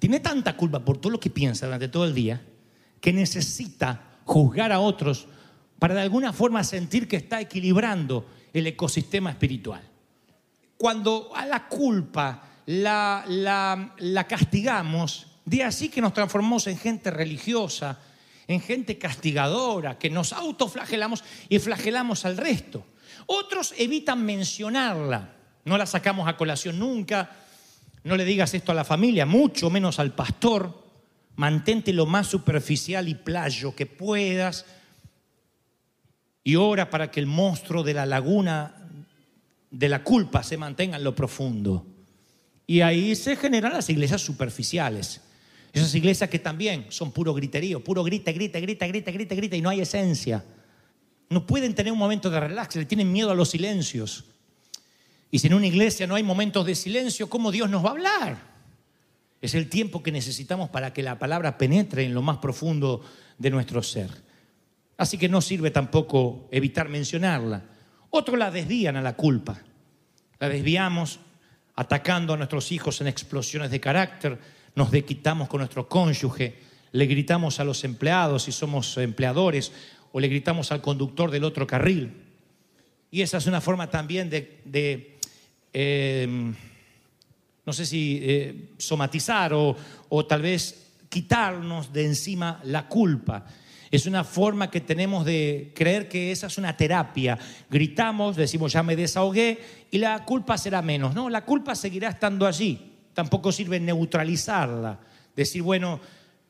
Tiene 0.00 0.18
tanta 0.18 0.56
culpa 0.56 0.84
por 0.84 0.98
todo 0.98 1.12
lo 1.12 1.20
que 1.20 1.30
piensa 1.30 1.66
durante 1.66 1.86
todo 1.86 2.04
el 2.04 2.14
día 2.14 2.42
que 3.00 3.12
necesita 3.12 4.18
juzgar 4.24 4.72
a 4.72 4.80
otros 4.80 5.28
para 5.78 5.94
de 5.94 6.00
alguna 6.00 6.32
forma 6.32 6.64
sentir 6.64 7.06
que 7.06 7.16
está 7.16 7.40
equilibrando 7.40 8.26
el 8.52 8.66
ecosistema 8.66 9.30
espiritual. 9.30 9.91
Cuando 10.82 11.30
a 11.32 11.46
la 11.46 11.68
culpa 11.68 12.42
la, 12.66 13.24
la 13.28 14.26
castigamos, 14.26 15.28
de 15.44 15.62
así 15.62 15.88
que 15.88 16.00
nos 16.00 16.12
transformamos 16.12 16.66
en 16.66 16.76
gente 16.76 17.08
religiosa, 17.12 18.00
en 18.48 18.60
gente 18.60 18.98
castigadora, 18.98 19.96
que 19.96 20.10
nos 20.10 20.32
autoflagelamos 20.32 21.22
y 21.48 21.60
flagelamos 21.60 22.24
al 22.24 22.36
resto. 22.36 22.84
Otros 23.26 23.74
evitan 23.78 24.24
mencionarla, 24.24 25.36
no 25.66 25.78
la 25.78 25.86
sacamos 25.86 26.26
a 26.26 26.36
colación 26.36 26.80
nunca, 26.80 27.30
no 28.02 28.16
le 28.16 28.24
digas 28.24 28.52
esto 28.52 28.72
a 28.72 28.74
la 28.74 28.84
familia, 28.84 29.24
mucho 29.24 29.70
menos 29.70 30.00
al 30.00 30.10
pastor, 30.10 30.82
mantente 31.36 31.92
lo 31.92 32.06
más 32.06 32.26
superficial 32.26 33.08
y 33.08 33.14
playo 33.14 33.76
que 33.76 33.86
puedas 33.86 34.66
y 36.42 36.56
ora 36.56 36.90
para 36.90 37.08
que 37.08 37.20
el 37.20 37.26
monstruo 37.26 37.84
de 37.84 37.94
la 37.94 38.04
laguna 38.04 38.81
de 39.72 39.88
la 39.88 40.04
culpa 40.04 40.42
se 40.44 40.56
mantenga 40.56 40.98
en 40.98 41.04
lo 41.04 41.14
profundo. 41.14 41.84
Y 42.66 42.82
ahí 42.82 43.16
se 43.16 43.34
generan 43.34 43.72
las 43.72 43.90
iglesias 43.90 44.20
superficiales. 44.20 45.22
Esas 45.72 45.94
iglesias 45.94 46.28
que 46.30 46.38
también 46.38 46.86
son 46.90 47.10
puro 47.10 47.32
griterío, 47.34 47.82
puro 47.82 48.04
grita, 48.04 48.30
grita, 48.30 48.60
grita, 48.60 48.86
grita, 48.86 49.10
grita, 49.10 49.34
grita 49.34 49.56
y 49.56 49.62
no 49.62 49.70
hay 49.70 49.80
esencia. 49.80 50.44
No 51.30 51.46
pueden 51.46 51.74
tener 51.74 51.92
un 51.92 51.98
momento 51.98 52.28
de 52.28 52.38
relax, 52.38 52.76
le 52.76 52.84
tienen 52.84 53.10
miedo 53.10 53.30
a 53.30 53.34
los 53.34 53.50
silencios. 53.50 54.26
Y 55.30 55.38
si 55.38 55.46
en 55.46 55.54
una 55.54 55.66
iglesia 55.66 56.06
no 56.06 56.14
hay 56.14 56.22
momentos 56.22 56.66
de 56.66 56.74
silencio, 56.74 57.30
¿cómo 57.30 57.50
Dios 57.50 57.70
nos 57.70 57.82
va 57.82 57.88
a 57.88 57.92
hablar? 57.92 58.52
Es 59.40 59.54
el 59.54 59.70
tiempo 59.70 60.02
que 60.02 60.12
necesitamos 60.12 60.68
para 60.68 60.92
que 60.92 61.02
la 61.02 61.18
palabra 61.18 61.56
penetre 61.56 62.04
en 62.04 62.12
lo 62.12 62.20
más 62.20 62.36
profundo 62.36 63.02
de 63.38 63.50
nuestro 63.50 63.82
ser. 63.82 64.10
Así 64.98 65.16
que 65.16 65.30
no 65.30 65.40
sirve 65.40 65.70
tampoco 65.70 66.48
evitar 66.52 66.90
mencionarla. 66.90 67.71
Otros 68.14 68.38
la 68.38 68.50
desvían 68.50 68.96
a 68.96 69.02
la 69.02 69.16
culpa. 69.16 69.58
La 70.38 70.48
desviamos 70.48 71.18
atacando 71.76 72.34
a 72.34 72.36
nuestros 72.36 72.70
hijos 72.70 73.00
en 73.00 73.06
explosiones 73.06 73.70
de 73.70 73.80
carácter, 73.80 74.38
nos 74.74 74.90
desquitamos 74.90 75.48
con 75.48 75.60
nuestro 75.60 75.88
cónyuge, 75.88 76.58
le 76.92 77.06
gritamos 77.06 77.58
a 77.58 77.64
los 77.64 77.84
empleados 77.84 78.42
si 78.42 78.52
somos 78.52 78.98
empleadores 78.98 79.72
o 80.12 80.20
le 80.20 80.28
gritamos 80.28 80.72
al 80.72 80.82
conductor 80.82 81.30
del 81.30 81.44
otro 81.44 81.66
carril. 81.66 82.12
Y 83.10 83.22
esa 83.22 83.38
es 83.38 83.46
una 83.46 83.62
forma 83.62 83.88
también 83.88 84.28
de, 84.28 85.18
em, 85.72 86.54
no 87.64 87.72
sé 87.72 87.86
si 87.86 88.20
eh, 88.22 88.72
somatizar 88.76 89.54
o, 89.54 89.74
o 90.10 90.26
tal 90.26 90.42
vez 90.42 90.92
quitarnos 91.08 91.90
de 91.90 92.04
encima 92.04 92.60
la 92.64 92.88
culpa. 92.88 93.46
Es 93.92 94.06
una 94.06 94.24
forma 94.24 94.70
que 94.70 94.80
tenemos 94.80 95.26
de 95.26 95.70
creer 95.76 96.08
que 96.08 96.32
esa 96.32 96.46
es 96.46 96.56
una 96.56 96.74
terapia. 96.74 97.38
Gritamos, 97.68 98.36
decimos 98.36 98.72
ya 98.72 98.82
me 98.82 98.96
desahogué 98.96 99.60
y 99.90 99.98
la 99.98 100.24
culpa 100.24 100.56
será 100.56 100.80
menos. 100.80 101.14
No, 101.14 101.28
la 101.28 101.44
culpa 101.44 101.74
seguirá 101.74 102.08
estando 102.08 102.46
allí. 102.46 102.90
Tampoco 103.12 103.52
sirve 103.52 103.78
neutralizarla. 103.78 104.98
Decir, 105.36 105.60
bueno, 105.60 106.00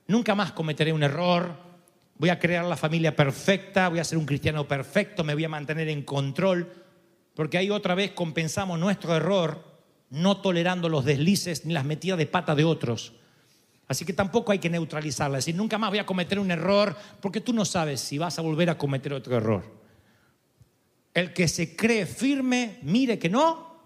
nunca 0.06 0.37
más 0.37 0.52
cometeré 0.52 0.92
un 0.92 1.02
error, 1.02 1.56
voy 2.16 2.30
a 2.30 2.38
crear 2.38 2.64
la 2.64 2.76
familia 2.76 3.16
perfecta, 3.16 3.88
voy 3.88 3.99
a 3.99 4.04
ser 4.04 4.18
un 4.18 4.26
cristiano 4.26 4.68
perfecto, 4.68 5.25
me 5.25 5.34
voy 5.34 5.44
a 5.44 5.49
mantener 5.49 5.88
en 5.88 6.02
control, 6.02 6.72
porque 7.34 7.58
ahí 7.58 7.70
otra 7.70 7.96
vez 7.96 8.12
compensamos 8.12 8.78
nuestro 8.78 9.16
error 9.16 9.64
no 10.11 10.37
tolerando 10.37 10.88
los 10.88 11.04
deslices 11.04 11.66
ni 11.66 11.75
las 11.75 11.84
metidas 11.84 12.18
de 12.18 12.26
pata 12.26 12.54
de 12.54 12.62
otros. 12.62 13.14
Así 13.89 14.05
que 14.05 14.12
tampoco 14.12 14.53
hay 14.53 14.59
que 14.59 14.71
neutralizarla, 14.71 15.39
es 15.39 15.45
decir, 15.45 15.57
nunca 15.57 15.77
más 15.77 15.91
voy 15.91 15.99
a 15.99 16.07
cometer 16.07 16.39
un 16.39 16.51
error, 16.51 16.97
porque 17.21 17.41
tú 17.41 17.53
no 17.53 17.65
sabes 17.65 18.01
si 18.01 18.17
vas 18.17 18.39
a 18.39 18.43
volver 18.43 18.71
a 18.71 18.79
cometer 18.79 19.12
otro 19.12 19.37
error. 19.37 19.65
El 21.12 21.33
que 21.33 21.47
se 21.47 21.77
cree 21.77 22.07
firme, 22.07 22.79
mire 22.83 23.19
que 23.19 23.29
no, 23.29 23.77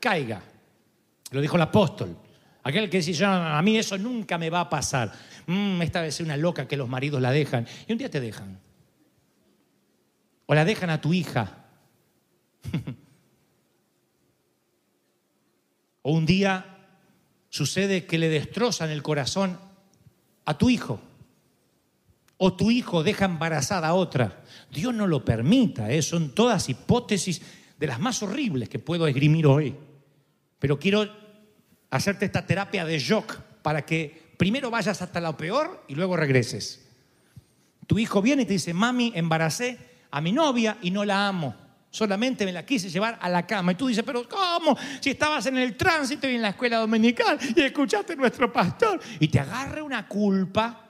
caiga. 0.00 0.42
Lo 1.30 1.40
dijo 1.40 1.56
el 1.56 1.62
apóstol. 1.62 2.16
Aquel 2.64 2.90
que 2.90 3.00
dice, 3.00 3.24
a 3.24 3.62
mí 3.62 3.78
eso 3.78 3.96
nunca 3.96 4.36
me 4.38 4.50
va 4.50 4.60
a 4.60 4.68
pasar. 4.68 5.12
Mm, 5.46 5.80
esta 5.82 6.02
vez 6.02 6.16
es 6.16 6.20
una 6.20 6.36
loca 6.36 6.66
que 6.66 6.76
los 6.76 6.88
maridos 6.88 7.22
la 7.22 7.30
dejan. 7.30 7.66
Y 7.86 7.92
un 7.92 7.98
día 7.98 8.10
te 8.10 8.20
dejan. 8.20 8.58
O 10.46 10.54
la 10.54 10.64
dejan 10.64 10.90
a 10.90 11.00
tu 11.00 11.14
hija. 11.14 11.64
o 16.02 16.12
un 16.12 16.26
día 16.26 16.77
sucede 17.48 18.06
que 18.06 18.18
le 18.18 18.28
destrozan 18.28 18.90
el 18.90 19.02
corazón 19.02 19.58
a 20.44 20.56
tu 20.56 20.70
hijo. 20.70 21.00
O 22.36 22.54
tu 22.54 22.70
hijo 22.70 23.02
deja 23.02 23.24
embarazada 23.24 23.88
a 23.88 23.94
otra. 23.94 24.44
Dios 24.70 24.94
no 24.94 25.06
lo 25.06 25.24
permita. 25.24 25.90
¿eh? 25.90 26.02
Son 26.02 26.34
todas 26.34 26.68
hipótesis 26.68 27.42
de 27.78 27.86
las 27.86 28.00
más 28.00 28.22
horribles 28.22 28.68
que 28.68 28.78
puedo 28.78 29.06
esgrimir 29.06 29.46
hoy. 29.46 29.74
Pero 30.58 30.78
quiero 30.78 31.08
hacerte 31.90 32.26
esta 32.26 32.46
terapia 32.46 32.84
de 32.84 32.98
shock 32.98 33.36
para 33.62 33.84
que 33.84 34.34
primero 34.36 34.70
vayas 34.70 35.02
hasta 35.02 35.20
lo 35.20 35.36
peor 35.36 35.84
y 35.88 35.94
luego 35.94 36.16
regreses. 36.16 36.86
Tu 37.86 37.98
hijo 37.98 38.22
viene 38.22 38.42
y 38.42 38.46
te 38.46 38.52
dice, 38.54 38.74
mami, 38.74 39.12
embaracé 39.14 39.78
a 40.10 40.20
mi 40.20 40.32
novia 40.32 40.78
y 40.82 40.90
no 40.90 41.04
la 41.04 41.26
amo. 41.28 41.67
Solamente 41.90 42.44
me 42.44 42.52
la 42.52 42.66
quise 42.66 42.90
llevar 42.90 43.18
a 43.20 43.28
la 43.28 43.46
cama. 43.46 43.72
Y 43.72 43.74
tú 43.74 43.86
dices, 43.86 44.04
pero 44.04 44.28
¿cómo? 44.28 44.76
Si 45.00 45.10
estabas 45.10 45.46
en 45.46 45.56
el 45.56 45.76
tránsito 45.76 46.28
y 46.28 46.34
en 46.34 46.42
la 46.42 46.50
escuela 46.50 46.78
dominical 46.78 47.38
y 47.56 47.60
escuchaste 47.62 48.12
a 48.12 48.16
nuestro 48.16 48.52
pastor 48.52 49.00
y 49.18 49.28
te 49.28 49.40
agarre 49.40 49.80
una 49.80 50.06
culpa. 50.06 50.84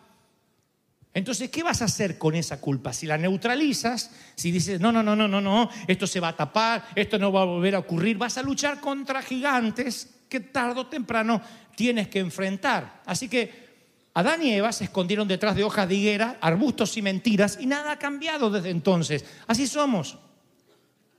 Entonces, 1.15 1.51
¿qué 1.51 1.63
vas 1.63 1.83
a 1.83 1.87
hacer 1.87 2.19
con 2.19 2.35
esa 2.35 2.61
culpa? 2.61 2.93
Si 2.93 3.07
la 3.07 3.17
neutralizas, 3.17 4.11
si 4.35 4.51
dices, 4.51 4.81
no, 4.81 4.93
no, 4.93 5.03
no, 5.03 5.17
no, 5.17 5.27
no, 5.27 5.41
no, 5.41 5.71
esto 5.87 6.07
se 6.07 6.21
va 6.21 6.29
a 6.29 6.37
tapar, 6.37 6.85
esto 6.95 7.19
no 7.19 7.33
va 7.33 7.43
a 7.43 7.45
volver 7.45 7.75
a 7.75 7.81
ocurrir, 7.81 8.19
vas 8.19 8.37
a 8.39 8.43
luchar 8.43 8.81
contra 8.81 9.23
gigantes 9.23 10.15
que 10.29 10.41
tarde 10.41 10.81
o 10.81 10.87
temprano 10.87 11.41
tienes 11.75 12.09
que 12.09 12.19
enfrentar. 12.19 13.03
Así 13.07 13.29
que 13.29 13.69
Adán 14.15 14.43
y 14.43 14.53
Eva 14.53 14.73
se 14.73 14.85
escondieron 14.85 15.29
detrás 15.29 15.57
de 15.57 15.65
hojas 15.65 15.89
de 15.89 15.95
higuera, 15.95 16.39
arbustos 16.41 16.97
y 16.97 17.03
mentiras, 17.03 17.59
y 17.61 17.67
nada 17.67 17.93
ha 17.93 17.99
cambiado 17.99 18.51
desde 18.51 18.71
entonces. 18.71 19.25
Así 19.47 19.67
somos. 19.67 20.19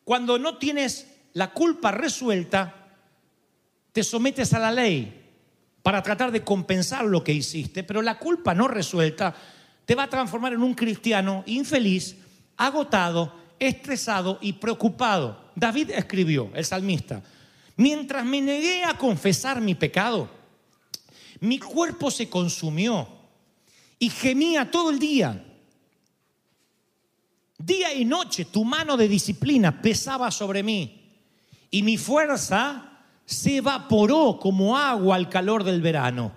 Cuando 0.10 0.40
no 0.40 0.58
tienes 0.58 1.06
la 1.34 1.54
culpa 1.54 1.92
resuelta, 1.92 2.88
te 3.92 4.02
sometes 4.02 4.52
a 4.56 4.58
la 4.58 4.72
ley 4.72 5.24
para 5.84 6.02
tratar 6.02 6.32
de 6.32 6.44
compensar 6.44 7.06
lo 7.06 7.24
que 7.24 7.32
hiciste, 7.32 7.84
pero 7.84 8.02
la 8.02 8.18
culpa 8.18 8.56
no 8.56 8.68
resuelta 8.68 9.36
te 9.86 9.94
va 9.94 10.06
a 10.06 10.10
transformar 10.10 10.54
en 10.54 10.64
un 10.64 10.74
cristiano 10.74 11.44
infeliz, 11.46 12.16
agotado, 12.58 13.36
estresado 13.60 14.40
y 14.42 14.54
preocupado. 14.54 15.52
David 15.54 15.92
escribió, 15.92 16.50
el 16.56 16.66
salmista, 16.66 17.22
Mientras 17.76 18.26
me 18.26 18.42
negué 18.42 18.84
a 18.84 18.98
confesar 18.98 19.62
mi 19.62 19.76
pecado, 19.76 20.28
mi 21.40 21.60
cuerpo 21.60 22.10
se 22.10 22.28
consumió 22.28 23.08
y 24.00 24.10
gemía 24.10 24.72
todo 24.72 24.90
el 24.90 24.98
día. 24.98 25.46
Día 27.60 27.94
y 27.94 28.06
noche 28.06 28.46
tu 28.46 28.64
mano 28.64 28.96
de 28.96 29.10
disciplina 29.10 29.82
pesaba 29.82 30.32
sobre 30.32 30.64
mí 30.64 31.02
y 31.70 31.84
mi 31.84 31.98
fuerza 31.98 33.02
se 33.26 33.58
evaporó 33.58 34.40
como 34.40 34.78
agua 34.78 35.18
al 35.18 35.28
calor 35.28 35.66
del 35.66 35.82
verano. 35.82 36.32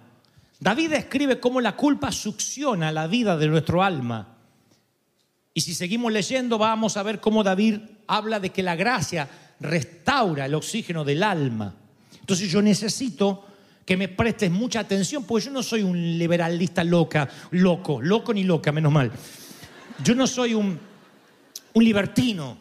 David 0.59 0.95
escribe 0.95 1.39
cómo 1.39 1.61
la 1.61 1.77
culpa 1.77 2.11
succiona 2.11 2.91
la 2.91 3.07
vida 3.07 3.37
de 3.37 3.47
nuestro 3.47 3.85
alma. 3.85 4.37
Y 5.55 5.61
si 5.61 5.75
seguimos 5.75 6.13
leyendo 6.13 6.59
vamos 6.59 6.97
a 6.97 7.05
ver 7.05 7.21
cómo 7.21 7.45
David 7.45 7.79
habla 8.09 8.41
de 8.41 8.51
que 8.51 8.65
la 8.65 8.75
gracia 8.75 9.29
restaura 9.61 10.47
el 10.47 10.55
oxígeno 10.57 11.05
del 11.05 11.23
alma. 11.23 11.73
Entonces 12.19 12.51
yo 12.51 12.61
necesito 12.61 13.47
que 13.87 13.97
me 13.97 14.09
prestes 14.09 14.51
mucha 14.51 14.81
atención, 14.81 15.23
porque 15.25 15.47
yo 15.47 15.53
no 15.53 15.63
soy 15.63 15.83
un 15.83 16.19
liberalista 16.19 16.83
loca, 16.83 17.29
loco, 17.53 18.03
loco 18.03 18.35
ni 18.35 18.43
loca, 18.43 18.73
menos 18.73 18.93
mal. 18.93 19.13
Yo 20.03 20.15
no 20.15 20.27
soy 20.27 20.55
un, 20.55 20.79
un 21.75 21.85
libertino. 21.85 22.59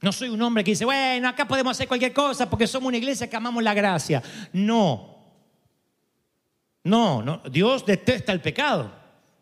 No 0.00 0.12
soy 0.12 0.28
un 0.28 0.40
hombre 0.42 0.62
que 0.64 0.72
dice, 0.72 0.84
bueno, 0.84 1.28
acá 1.28 1.46
podemos 1.46 1.72
hacer 1.72 1.88
cualquier 1.88 2.12
cosa 2.12 2.48
porque 2.48 2.66
somos 2.66 2.88
una 2.88 2.96
iglesia 2.96 3.28
que 3.28 3.36
amamos 3.36 3.62
la 3.62 3.74
gracia. 3.74 4.22
No. 4.52 5.16
No, 6.84 7.22
no. 7.22 7.42
Dios 7.50 7.84
detesta 7.84 8.32
el 8.32 8.40
pecado. 8.40 8.92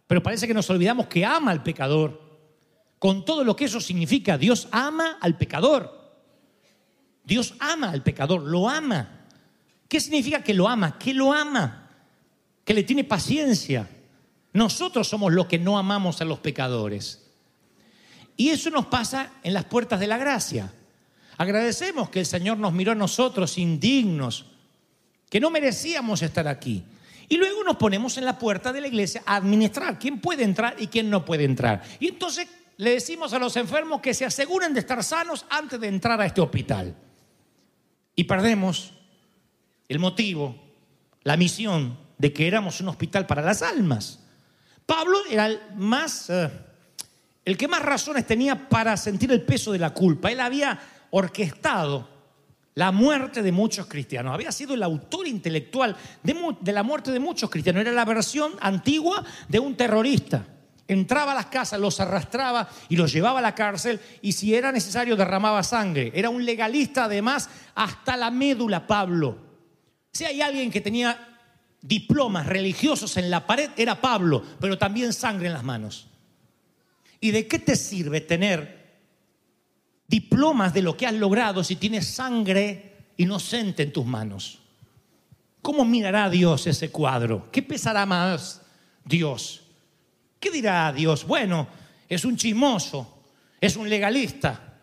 Pero 0.07 0.23
parece 0.23 0.47
que 0.47 0.55
nos 0.55 0.71
olvidamos 0.71 1.07
que 1.07 1.25
ama 1.25 1.50
al 1.50 1.62
pecador 1.62 2.23
con 2.99 3.25
todo 3.25 3.45
lo 3.45 3.55
que 3.57 3.66
eso 3.66 3.81
significa. 3.81 4.38
Dios 4.38 4.69
ama 4.71 5.19
al 5.21 5.37
pecador. 5.37 5.97
Dios 7.25 7.55
ama 7.59 7.90
al 7.90 8.02
pecador, 8.02 8.43
lo 8.43 8.69
ama. 8.69 9.26
¿Qué 9.88 10.00
significa 10.00 10.43
que 10.43 10.55
lo 10.55 10.69
ama? 10.69 10.97
Que 10.99 11.12
lo 11.12 11.33
ama, 11.33 11.90
que 12.64 12.73
le 12.73 12.85
tiene 12.85 13.05
paciencia. 13.05 13.88
Nosotros 14.52 15.09
somos 15.09 15.33
los 15.33 15.47
que 15.47 15.59
no 15.59 15.76
amamos 15.76 16.21
a 16.21 16.25
los 16.25 16.38
pecadores. 16.38 17.25
Y 18.37 18.50
eso 18.50 18.71
nos 18.71 18.87
pasa 18.87 19.33
en 19.43 19.55
las 19.55 19.64
puertas 19.64 19.99
de 19.99 20.07
la 20.07 20.19
gracia. 20.19 20.73
Agradecemos 21.38 22.11
que 22.11 22.21
el 22.21 22.26
Señor 22.26 22.59
nos 22.59 22.73
miró 22.73 22.93
a 22.93 22.95
nosotros 22.97 23.59
indignos, 23.59 24.47
que 25.28 25.40
no 25.40 25.50
merecíamos 25.50 26.23
estar 26.23 26.49
aquí. 26.49 26.85
Y 27.28 27.37
luego 27.37 27.64
nos 27.64 27.76
ponemos 27.76 28.16
en 28.19 28.25
la 28.25 28.38
puerta 28.38 28.73
de 28.73 28.81
la 28.81 28.87
iglesia 28.87 29.23
a 29.26 29.37
administrar 29.37 29.99
quién 29.99 30.21
puede 30.21 30.45
entrar 30.45 30.76
y 30.78 30.87
quién 30.87 31.11
no 31.11 31.25
puede 31.25 31.45
entrar. 31.45 31.83
Y 31.99 32.09
entonces 32.09 32.47
le 32.76 32.90
decimos 32.90 33.33
a 33.33 33.38
los 33.38 33.57
enfermos 33.57 34.00
que 34.00 34.14
se 34.14 34.25
aseguren 34.25 34.75
de 34.75 34.81
estar 34.81 35.02
sanos 35.02 35.45
antes 35.50 35.81
de 35.81 35.88
entrar 35.88 36.21
a 36.21 36.26
este 36.26 36.40
hospital. 36.40 36.95
Y 38.14 38.25
perdemos 38.25 38.93
el 39.88 39.99
motivo, 39.99 40.57
la 41.23 41.37
misión 41.37 41.99
de 42.19 42.33
que 42.33 42.47
éramos 42.47 42.81
un 42.81 42.88
hospital 42.88 43.26
para 43.26 43.43
las 43.43 43.62
almas. 43.62 44.21
Pablo 44.87 45.19
era 45.28 45.47
el 45.47 45.61
más, 45.75 46.31
eh, 46.31 46.50
el 47.47 47.57
que 47.57 47.69
más 47.69 47.81
razones 47.81 48.26
tenía 48.26 48.69
para 48.69 48.97
sentir 48.97 49.31
el 49.31 49.43
peso 49.43 49.71
de 49.71 49.79
la 49.79 49.95
culpa. 49.95 50.33
Él 50.33 50.41
había 50.41 50.79
orquestado 51.11 52.09
la 52.75 52.91
muerte 52.91 53.41
de 53.41 53.53
muchos 53.53 53.87
cristianos. 53.87 54.35
Había 54.35 54.50
sido 54.50 54.75
el 54.75 54.83
autor 54.83 55.29
intelectual 55.29 55.97
de, 56.25 56.73
la 56.73 56.83
muerte 56.83 57.12
de 57.12 57.21
muchos 57.21 57.49
cristianos. 57.49 57.83
Era 57.83 57.93
la 57.93 58.05
versión 58.05 58.53
antigua 58.61 59.25
de 59.49 59.61
un 59.61 59.76
terrorista 59.76 60.45
entraba 60.88 61.33
a 61.33 61.35
las 61.35 61.47
casas, 61.47 61.81
los 61.81 61.99
arrastraba 61.99 62.69
y 62.88 62.95
los 62.95 63.12
llevaba 63.12 63.41
a 63.41 63.43
la 63.43 63.57
cárcel 63.57 63.99
y 64.23 64.31
si 64.31 64.55
era 64.55 64.71
necesario 64.71 65.17
derramaba 65.17 65.65
sangre. 65.65 66.12
Era 66.15 66.31
un 66.31 66.45
legalista 66.45 67.05
además 67.05 67.50
hasta 67.75 68.17
la 68.17 68.31
médula, 68.31 68.87
Pablo. 68.87 69.37
Si 70.12 70.25
hay 70.25 70.41
alguien 70.41 70.71
que 70.71 70.81
tenía 70.81 71.41
diplomas 71.81 72.47
religiosos 72.47 73.17
en 73.17 73.31
la 73.31 73.47
pared, 73.47 73.71
era 73.76 74.00
Pablo, 74.00 74.45
pero 74.61 74.79
también 74.79 75.12
sangre 75.12 75.49
en 75.49 75.55
las 75.55 75.65
manos. 75.65 76.09
¿Y 77.26 77.30
de 77.33 77.47
qué 77.47 77.59
te 77.59 77.76
sirve 77.76 78.21
tener 78.21 79.00
diplomas 80.06 80.73
de 80.73 80.83
lo 80.83 80.97
que 80.97 81.06
has 81.06 81.14
logrado 81.14 81.64
si 81.64 81.76
tienes 81.76 82.06
sangre 82.06 82.97
inocente 83.16 83.83
en 83.83 83.92
tus 83.92 84.06
manos? 84.06 84.61
¿cómo 85.66 85.85
mirará 85.85 86.30
Dios 86.30 86.68
ese 86.68 86.92
cuadro? 86.92 87.50
¿Qué 87.50 87.61
pesará 87.61 88.06
más 88.06 88.62
Dios? 89.04 89.64
¿Qué 90.38 90.52
dirá 90.52 90.92
Dios? 90.92 91.26
Bueno, 91.26 91.66
es 92.09 92.25
un 92.25 92.37
chismoso, 92.37 93.25
es 93.61 93.75
un 93.75 93.90
legalista, 93.90 94.78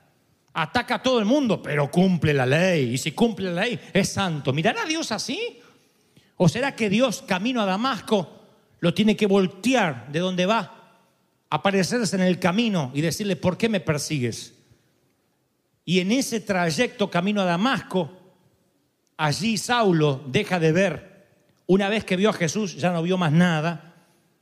ataca 0.52 0.96
a 0.96 1.02
todo 1.02 1.20
el 1.20 1.26
mundo, 1.26 1.62
pero 1.62 1.90
cumple 1.90 2.34
la 2.34 2.46
ley. 2.46 2.96
Y 2.96 2.98
si 2.98 3.14
cumple 3.14 3.54
la 3.54 3.62
ley, 3.62 3.80
es 3.94 4.10
santo. 4.10 4.52
¿Mirará 4.52 4.84
Dios 4.84 5.14
así? 5.14 5.62
¿O 6.36 6.50
será 6.50 6.76
que 6.76 6.90
Dios, 6.90 7.24
camino 7.26 7.62
a 7.62 7.66
Damasco, 7.66 8.42
lo 8.82 8.94
tiene 8.94 9.16
que 9.16 9.26
voltear 9.26 10.12
de 10.12 10.20
donde 10.20 10.46
va, 10.46 10.83
aparecerse 11.56 12.16
en 12.16 12.24
el 12.24 12.40
camino 12.40 12.90
y 12.96 13.02
decirle, 13.02 13.36
¿por 13.36 13.58
qué 13.58 13.70
me 13.70 13.80
persigues? 13.80 14.56
Y 15.86 16.00
en 16.00 16.12
ese 16.12 16.40
trayecto 16.40 17.12
camino 17.12 17.42
a 17.42 17.46
Damasco, 17.46 18.10
allí 19.18 19.58
Saulo 19.58 20.24
deja 20.28 20.60
de 20.60 20.72
ver. 20.72 21.28
Una 21.68 21.90
vez 21.90 22.06
que 22.06 22.16
vio 22.16 22.32
a 22.32 22.34
Jesús, 22.34 22.78
ya 22.78 22.92
no 22.92 23.04
vio 23.04 23.18
más 23.18 23.32
nada 23.32 23.94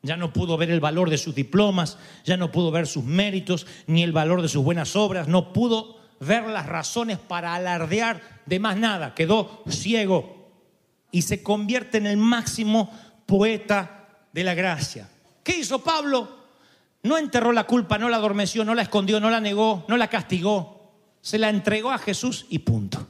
ya 0.03 0.18
no 0.18 0.34
pudo 0.34 0.58
ver 0.58 0.72
el 0.72 0.80
valor 0.80 1.12
de 1.12 1.18
sus 1.20 1.36
diplomas, 1.36 2.00
ya 2.25 2.36
no 2.36 2.51
pudo 2.51 2.72
ver 2.72 2.88
sus 2.88 3.03
méritos, 3.03 3.68
ni 3.86 4.01
el 4.01 4.12
valor 4.12 4.41
de 4.41 4.48
sus 4.48 4.63
buenas 4.63 4.96
obras, 4.96 5.27
no 5.27 5.53
pudo 5.53 6.00
ver 6.20 6.48
las 6.48 6.65
razones 6.65 7.20
para 7.20 7.53
alardear 7.53 8.41
de 8.48 8.60
más 8.60 8.77
nada, 8.77 9.13
quedó 9.13 9.63
ciego 9.70 10.50
y 11.12 11.22
se 11.22 11.44
convierte 11.44 12.00
en 12.00 12.08
el 12.08 12.18
máximo 12.18 12.91
poeta 13.27 14.08
de 14.34 14.44
la 14.44 14.56
gracia. 14.56 15.08
¿Qué 15.44 15.60
hizo 15.60 15.84
Pablo? 15.84 16.40
No 17.03 17.17
enterró 17.17 17.51
la 17.51 17.65
culpa, 17.65 17.98
no 17.98 18.10
la 18.10 18.17
adormeció, 18.17 18.63
no 18.63 18.75
la 18.75 18.84
escondió, 18.84 19.20
no 19.20 19.29
la 19.29 19.39
negó, 19.39 19.86
no 19.88 19.98
la 19.98 20.08
castigó, 20.08 20.91
se 21.22 21.39
la 21.39 21.50
entregó 21.50 21.91
a 21.91 21.98
Jesús 21.98 22.46
y 22.50 22.60
punto. 22.60 23.08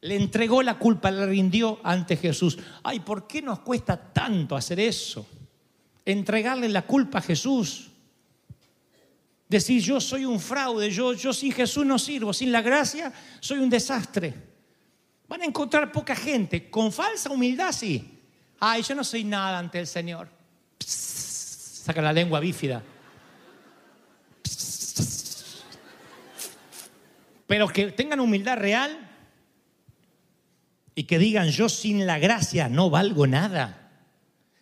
Le 0.00 0.16
entregó 0.16 0.62
la 0.62 0.78
culpa, 0.78 1.12
la 1.12 1.26
rindió 1.26 1.78
ante 1.84 2.16
Jesús. 2.16 2.58
Ay, 2.82 3.00
¿por 3.00 3.28
qué 3.28 3.40
nos 3.40 3.60
cuesta 3.60 3.96
tanto 3.96 4.56
hacer 4.56 4.80
eso? 4.80 5.24
Entregarle 6.04 6.68
la 6.68 6.82
culpa 6.82 7.18
a 7.18 7.22
Jesús. 7.22 7.88
Decir, 9.48 9.80
yo 9.80 10.00
soy 10.00 10.24
un 10.24 10.40
fraude, 10.40 10.90
yo, 10.90 11.12
yo 11.12 11.32
sin 11.32 11.52
Jesús 11.52 11.86
no 11.86 11.98
sirvo, 11.98 12.32
sin 12.32 12.50
la 12.50 12.62
gracia 12.62 13.12
soy 13.38 13.58
un 13.58 13.70
desastre. 13.70 14.34
Van 15.28 15.42
a 15.42 15.44
encontrar 15.44 15.92
poca 15.92 16.16
gente, 16.16 16.68
con 16.68 16.90
falsa 16.90 17.30
humildad 17.30 17.70
sí. 17.70 18.18
Ay, 18.58 18.82
yo 18.82 18.94
no 18.96 19.04
soy 19.04 19.22
nada 19.22 19.58
ante 19.58 19.78
el 19.78 19.86
Señor. 19.86 20.28
Saca 21.82 22.00
la 22.00 22.12
lengua 22.12 22.38
bífida. 22.38 22.80
Pero 27.48 27.68
que 27.68 27.90
tengan 27.90 28.20
humildad 28.20 28.56
real 28.56 29.10
y 30.94 31.04
que 31.04 31.18
digan, 31.18 31.48
yo 31.48 31.68
sin 31.68 32.06
la 32.06 32.20
gracia 32.20 32.68
no 32.68 32.88
valgo 32.88 33.26
nada. 33.26 33.90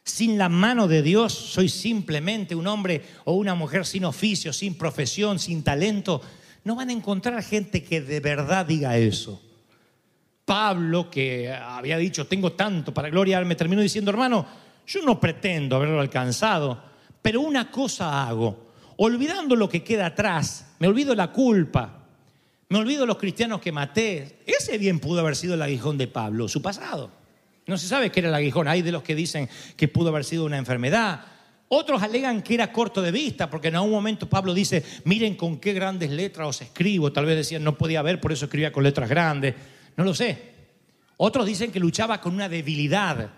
Sin 0.02 0.38
la 0.38 0.48
mano 0.48 0.88
de 0.88 1.02
Dios 1.02 1.34
soy 1.34 1.68
simplemente 1.68 2.54
un 2.54 2.66
hombre 2.66 3.04
o 3.24 3.34
una 3.34 3.54
mujer 3.54 3.84
sin 3.84 4.06
oficio, 4.06 4.52
sin 4.54 4.74
profesión, 4.76 5.38
sin 5.38 5.62
talento. 5.62 6.22
No 6.64 6.74
van 6.74 6.88
a 6.88 6.94
encontrar 6.94 7.42
gente 7.42 7.84
que 7.84 8.00
de 8.00 8.20
verdad 8.20 8.64
diga 8.64 8.96
eso. 8.96 9.42
Pablo, 10.46 11.10
que 11.10 11.52
había 11.52 11.98
dicho, 11.98 12.26
tengo 12.26 12.52
tanto 12.52 12.94
para 12.94 13.10
gloriarme, 13.10 13.54
terminó 13.54 13.82
diciendo, 13.82 14.10
hermano, 14.10 14.46
yo 14.86 15.02
no 15.02 15.20
pretendo 15.20 15.76
haberlo 15.76 16.00
alcanzado, 16.00 16.89
pero 17.22 17.40
una 17.40 17.70
cosa 17.70 18.26
hago, 18.26 18.72
olvidando 18.96 19.56
lo 19.56 19.68
que 19.68 19.82
queda 19.84 20.06
atrás, 20.06 20.74
me 20.78 20.88
olvido 20.88 21.14
la 21.14 21.32
culpa, 21.32 22.00
me 22.70 22.78
olvido 22.78 23.04
los 23.04 23.18
cristianos 23.18 23.60
que 23.60 23.72
maté. 23.72 24.38
Ese 24.46 24.78
bien 24.78 25.00
pudo 25.00 25.20
haber 25.20 25.34
sido 25.34 25.54
el 25.54 25.62
aguijón 25.62 25.98
de 25.98 26.06
Pablo, 26.06 26.48
su 26.48 26.62
pasado. 26.62 27.10
No 27.66 27.76
se 27.76 27.88
sabe 27.88 28.10
qué 28.10 28.20
era 28.20 28.28
el 28.28 28.34
aguijón. 28.34 28.68
Hay 28.68 28.82
de 28.82 28.92
los 28.92 29.02
que 29.02 29.14
dicen 29.14 29.48
que 29.76 29.88
pudo 29.88 30.10
haber 30.10 30.24
sido 30.24 30.44
una 30.44 30.56
enfermedad. 30.56 31.24
Otros 31.66 32.02
alegan 32.02 32.42
que 32.42 32.54
era 32.54 32.72
corto 32.72 33.02
de 33.02 33.10
vista, 33.10 33.50
porque 33.50 33.68
en 33.68 33.76
algún 33.76 33.90
momento 33.90 34.28
Pablo 34.28 34.54
dice, 34.54 34.84
miren 35.04 35.34
con 35.34 35.58
qué 35.58 35.72
grandes 35.72 36.10
letras 36.10 36.48
os 36.48 36.62
escribo. 36.62 37.12
Tal 37.12 37.26
vez 37.26 37.36
decían, 37.36 37.64
no 37.64 37.76
podía 37.76 38.02
ver, 38.02 38.20
por 38.20 38.32
eso 38.32 38.44
escribía 38.44 38.72
con 38.72 38.84
letras 38.84 39.08
grandes. 39.08 39.54
No 39.96 40.04
lo 40.04 40.14
sé. 40.14 40.50
Otros 41.16 41.46
dicen 41.46 41.72
que 41.72 41.80
luchaba 41.80 42.20
con 42.20 42.34
una 42.34 42.48
debilidad 42.48 43.30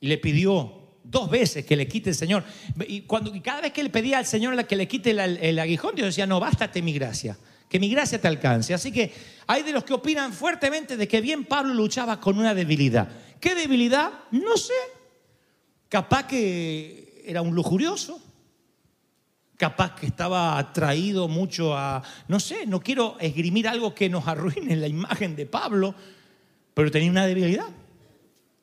y 0.00 0.08
le 0.08 0.18
pidió 0.18 0.77
dos 1.10 1.30
veces 1.30 1.64
que 1.64 1.76
le 1.76 1.88
quite 1.88 2.10
el 2.10 2.16
Señor. 2.16 2.44
Y, 2.86 3.02
cuando, 3.02 3.32
cada 3.42 3.62
vez 3.62 3.72
que 3.72 3.82
le 3.82 3.90
pedía 3.90 4.18
al 4.18 4.26
Señor 4.26 4.66
que 4.66 4.76
le 4.76 4.86
quite 4.86 5.10
el, 5.10 5.58
aguijón, 5.58 5.94
Dios 5.94 6.08
decía, 6.08 6.26
no, 6.26 6.40
bástate 6.40 6.82
mi 6.82 6.92
gracia 6.92 7.36
que 7.68 7.78
mi 7.78 7.90
gracia 7.90 8.18
te 8.18 8.26
alcance. 8.26 8.72
Así 8.72 8.90
que 8.90 9.12
hay 9.46 9.62
de 9.62 9.72
los 9.72 9.84
que 9.84 9.92
opinan 9.92 10.32
fuertemente 10.32 10.96
de 10.96 11.06
que 11.06 11.20
bien 11.20 11.44
Pablo 11.44 11.74
luchaba 11.74 12.18
con 12.18 12.38
una 12.38 12.54
debilidad. 12.54 13.08
¿Qué 13.40 13.54
debilidad? 13.54 14.10
No 14.30 14.56
sé. 14.56 14.72
Capaz 15.90 16.26
que 16.26 17.22
era 17.26 17.42
un 17.42 17.54
lujurioso. 17.54 18.20
Capaz 19.58 19.96
que 19.96 20.06
estaba 20.06 20.56
atraído 20.56 21.28
mucho 21.28 21.76
a, 21.76 22.02
no 22.28 22.40
sé, 22.40 22.64
no 22.64 22.80
quiero 22.80 23.16
esgrimir 23.20 23.68
algo 23.68 23.94
que 23.94 24.08
nos 24.08 24.26
arruine 24.26 24.76
la 24.76 24.86
imagen 24.86 25.36
de 25.36 25.46
Pablo, 25.46 25.94
pero 26.72 26.90
tenía 26.90 27.10
una 27.10 27.26
debilidad 27.26 27.66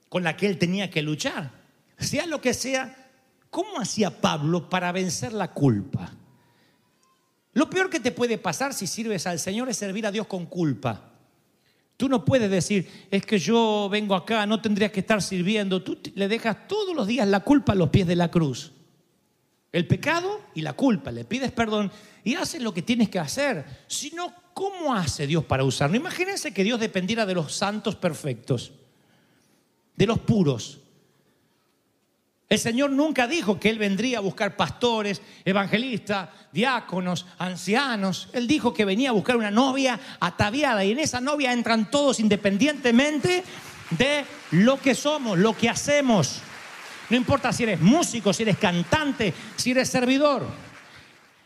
con 0.08 0.24
la 0.24 0.38
que 0.38 0.48
él 0.48 0.58
tenía 0.58 0.90
que 0.90 1.02
luchar. 1.02 1.52
Sea 1.98 2.26
lo 2.26 2.42
que 2.42 2.54
sea, 2.54 3.12
¿cómo 3.50 3.80
hacía 3.80 4.22
Pablo 4.22 4.70
para 4.70 4.92
vencer 4.92 5.34
la 5.34 5.52
culpa? 5.52 6.12
Lo 7.54 7.70
peor 7.70 7.90
que 7.90 8.02
te 8.02 8.12
puede 8.12 8.38
pasar 8.38 8.74
si 8.74 8.86
sirves 8.86 9.26
al 9.28 9.40
Señor 9.40 9.70
es 9.70 9.78
servir 9.78 10.06
a 10.06 10.12
Dios 10.12 10.28
con 10.28 10.46
culpa. 10.46 11.14
Tú 11.98 12.10
no 12.10 12.26
puedes 12.26 12.52
decir, 12.52 13.08
es 13.10 13.26
que 13.26 13.40
yo 13.40 13.88
vengo 13.90 14.16
acá, 14.16 14.46
no 14.46 14.62
tendrías 14.62 14.92
que 14.92 15.00
estar 15.00 15.22
sirviendo. 15.22 15.82
Tú 15.82 15.98
le 16.16 16.28
dejas 16.28 16.68
todos 16.68 16.94
los 16.94 17.08
días 17.08 17.26
la 17.28 17.40
culpa 17.40 17.72
a 17.72 17.76
los 17.76 17.90
pies 17.90 18.06
de 18.06 18.18
la 18.18 18.30
cruz. 18.30 18.74
El 19.72 19.88
pecado 19.88 20.42
y 20.54 20.62
la 20.62 20.74
culpa. 20.74 21.12
Le 21.12 21.24
pides 21.24 21.54
perdón 21.54 21.92
y 22.26 22.36
haces 22.36 22.62
lo 22.62 22.74
que 22.74 22.82
tienes 22.82 23.10
que 23.10 23.20
hacer. 23.20 23.66
Si 23.88 24.12
no, 24.12 24.34
¿cómo 24.54 24.94
hace 24.94 25.26
Dios 25.26 25.46
para 25.46 25.64
usarlo? 25.64 25.96
Imagínense 25.96 26.54
que 26.54 26.64
Dios 26.66 26.80
dependiera 26.80 27.26
de 27.26 27.36
los 27.36 27.54
santos 27.54 27.96
perfectos, 27.96 28.74
de 29.96 30.06
los 30.06 30.20
puros. 30.20 30.80
El 32.48 32.60
Señor 32.60 32.92
nunca 32.92 33.28
dijo 33.28 33.60
que 33.60 33.70
Él 33.70 33.80
vendría 33.80 34.20
a 34.20 34.22
buscar 34.22 34.56
pastores, 34.56 35.22
evangelistas, 35.44 36.30
diáconos, 36.52 37.26
ancianos. 37.40 38.30
Él 38.34 38.48
dijo 38.48 38.72
que 38.74 38.86
venía 38.86 39.10
a 39.10 39.14
buscar 39.14 39.36
una 39.36 39.50
novia 39.50 40.00
ataviada 40.20 40.86
y 40.86 40.92
en 40.92 41.00
esa 41.00 41.20
novia 41.20 41.54
entran 41.54 41.90
todos 41.90 42.20
independientemente 42.20 43.44
de 43.92 44.26
lo 44.52 44.80
que 44.80 44.94
somos, 44.94 45.40
lo 45.40 45.58
que 45.58 45.70
hacemos. 45.70 46.42
No 47.10 47.18
importa 47.18 47.52
si 47.52 47.64
eres 47.64 47.82
músico, 47.82 48.32
si 48.32 48.44
eres 48.44 48.58
cantante, 48.58 49.34
si 49.56 49.72
eres 49.72 49.90
servidor. 49.90 50.46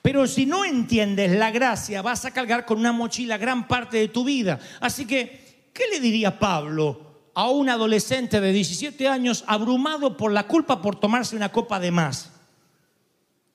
Pero 0.01 0.27
si 0.27 0.45
no 0.45 0.65
entiendes 0.65 1.31
la 1.31 1.51
gracia, 1.51 2.01
vas 2.01 2.25
a 2.25 2.31
cargar 2.31 2.65
con 2.65 2.77
una 2.77 2.91
mochila 2.91 3.37
gran 3.37 3.67
parte 3.67 3.97
de 3.97 4.07
tu 4.09 4.25
vida. 4.25 4.59
Así 4.81 5.05
que, 5.05 5.69
¿qué 5.73 5.83
le 5.87 6.01
diría 6.01 6.39
Pablo 6.39 7.08
a 7.39 7.47
un 7.47 7.69
adolescente 7.69 8.41
de 8.41 8.51
17 8.51 9.07
años 9.07 9.45
abrumado 9.47 10.17
por 10.17 10.33
la 10.33 10.45
culpa 10.45 10.81
por 10.81 10.97
tomarse 10.97 11.37
una 11.37 11.53
copa 11.53 11.79
de 11.79 11.89
más. 11.89 12.33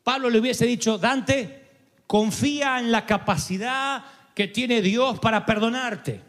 Pablo 0.02 0.30
le 0.30 0.38
hubiese 0.38 0.64
dicho, 0.64 0.96
Dante, 0.96 1.68
confía 2.06 2.78
en 2.78 2.90
la 2.90 3.04
capacidad 3.04 4.02
que 4.34 4.48
tiene 4.48 4.80
Dios 4.80 5.18
para 5.18 5.44
perdonarte. 5.44 6.22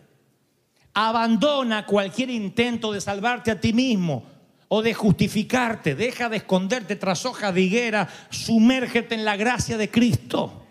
Abandona 0.95 1.85
cualquier 1.85 2.29
intento 2.29 2.91
de 2.91 2.99
salvarte 2.99 3.51
a 3.51 3.61
ti 3.61 3.71
mismo 3.71 4.25
o 4.67 4.81
de 4.81 4.93
justificarte. 4.93 5.95
Deja 5.95 6.27
de 6.27 6.35
esconderte 6.35 6.97
tras 6.97 7.25
hojas 7.25 7.53
de 7.53 7.61
higuera. 7.61 8.09
Sumérgete 8.31 9.15
en 9.15 9.23
la 9.23 9.37
gracia 9.37 9.77
de 9.77 9.89
Cristo. 9.89 10.65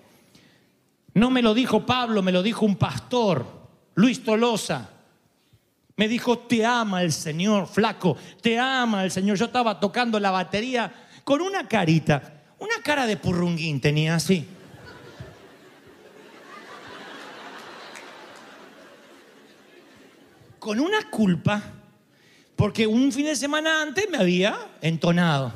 No 1.14 1.30
me 1.30 1.40
lo 1.40 1.54
dijo 1.54 1.86
Pablo, 1.86 2.20
me 2.20 2.30
lo 2.30 2.42
dijo 2.42 2.66
un 2.66 2.76
pastor, 2.76 3.46
Luis 3.94 4.22
Tolosa. 4.22 4.90
Me 5.96 6.08
dijo, 6.08 6.38
te 6.38 6.66
ama 6.66 7.02
el 7.02 7.12
Señor, 7.12 7.68
flaco, 7.68 8.16
te 8.42 8.58
ama 8.58 9.04
el 9.04 9.12
Señor. 9.12 9.36
Yo 9.36 9.46
estaba 9.46 9.78
tocando 9.78 10.18
la 10.18 10.32
batería 10.32 10.92
con 11.22 11.40
una 11.40 11.68
carita, 11.68 12.42
una 12.58 12.82
cara 12.82 13.06
de 13.06 13.16
purrunguín 13.16 13.80
tenía 13.80 14.16
así. 14.16 14.46
Con 20.58 20.80
una 20.80 21.08
culpa, 21.10 21.62
porque 22.56 22.86
un 22.86 23.12
fin 23.12 23.26
de 23.26 23.36
semana 23.36 23.82
antes 23.82 24.08
me 24.10 24.18
había 24.18 24.56
entonado. 24.80 25.52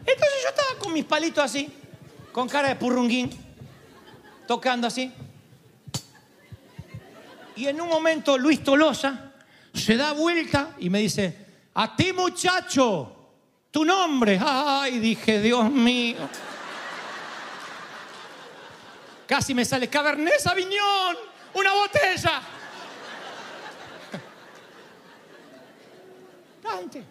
Entonces 0.00 0.38
yo 0.42 0.48
estaba 0.48 0.78
con 0.78 0.92
mis 0.92 1.04
palitos 1.04 1.42
así, 1.42 1.72
con 2.32 2.48
cara 2.48 2.68
de 2.68 2.76
purrunguín, 2.76 3.30
tocando 4.46 4.86
así. 4.86 5.10
Y 7.60 7.68
en 7.68 7.78
un 7.78 7.90
momento 7.90 8.38
Luis 8.38 8.64
Tolosa 8.64 9.32
se 9.74 9.94
da 9.94 10.12
vuelta 10.12 10.70
y 10.78 10.88
me 10.88 11.00
dice, 11.00 11.36
a 11.74 11.94
ti 11.94 12.10
muchacho, 12.10 13.34
tu 13.70 13.84
nombre. 13.84 14.40
Ay, 14.42 14.98
dije, 14.98 15.42
Dios 15.42 15.70
mío. 15.70 16.16
Casi 19.26 19.52
me 19.52 19.66
sale 19.66 19.90
Cabernet 19.90 20.40
Sauvignon. 20.40 21.16
una 21.52 21.74
botella. 21.74 22.40
Dante. 26.62 27.04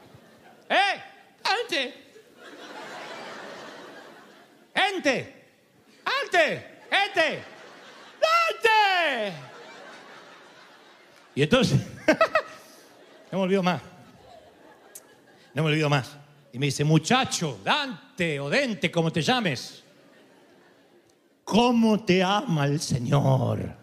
¡Eh! 0.68 1.04
¡Dante! 1.44 2.12
¡Ente! 4.74 5.46
¡Ante! 6.06 6.82
¡Ente! 6.90 7.44
¡Dante! 8.20 9.59
Y 11.36 11.44
entonces, 11.44 11.80
no 13.32 13.38
me 13.38 13.44
olvido 13.44 13.64
más. 13.64 13.82
No 15.54 15.64
me 15.64 15.70
olvido 15.70 15.90
más. 15.90 16.18
Y 16.52 16.60
me 16.60 16.68
dice, 16.68 16.84
muchacho, 16.84 17.60
Dante 17.64 18.40
o 18.40 18.50
Dente, 18.50 18.92
como 18.92 19.12
te 19.12 19.22
llames, 19.22 19.84
¿cómo 21.44 22.04
te 22.04 22.24
ama 22.24 22.66
el 22.66 22.80
Señor? 22.80 23.78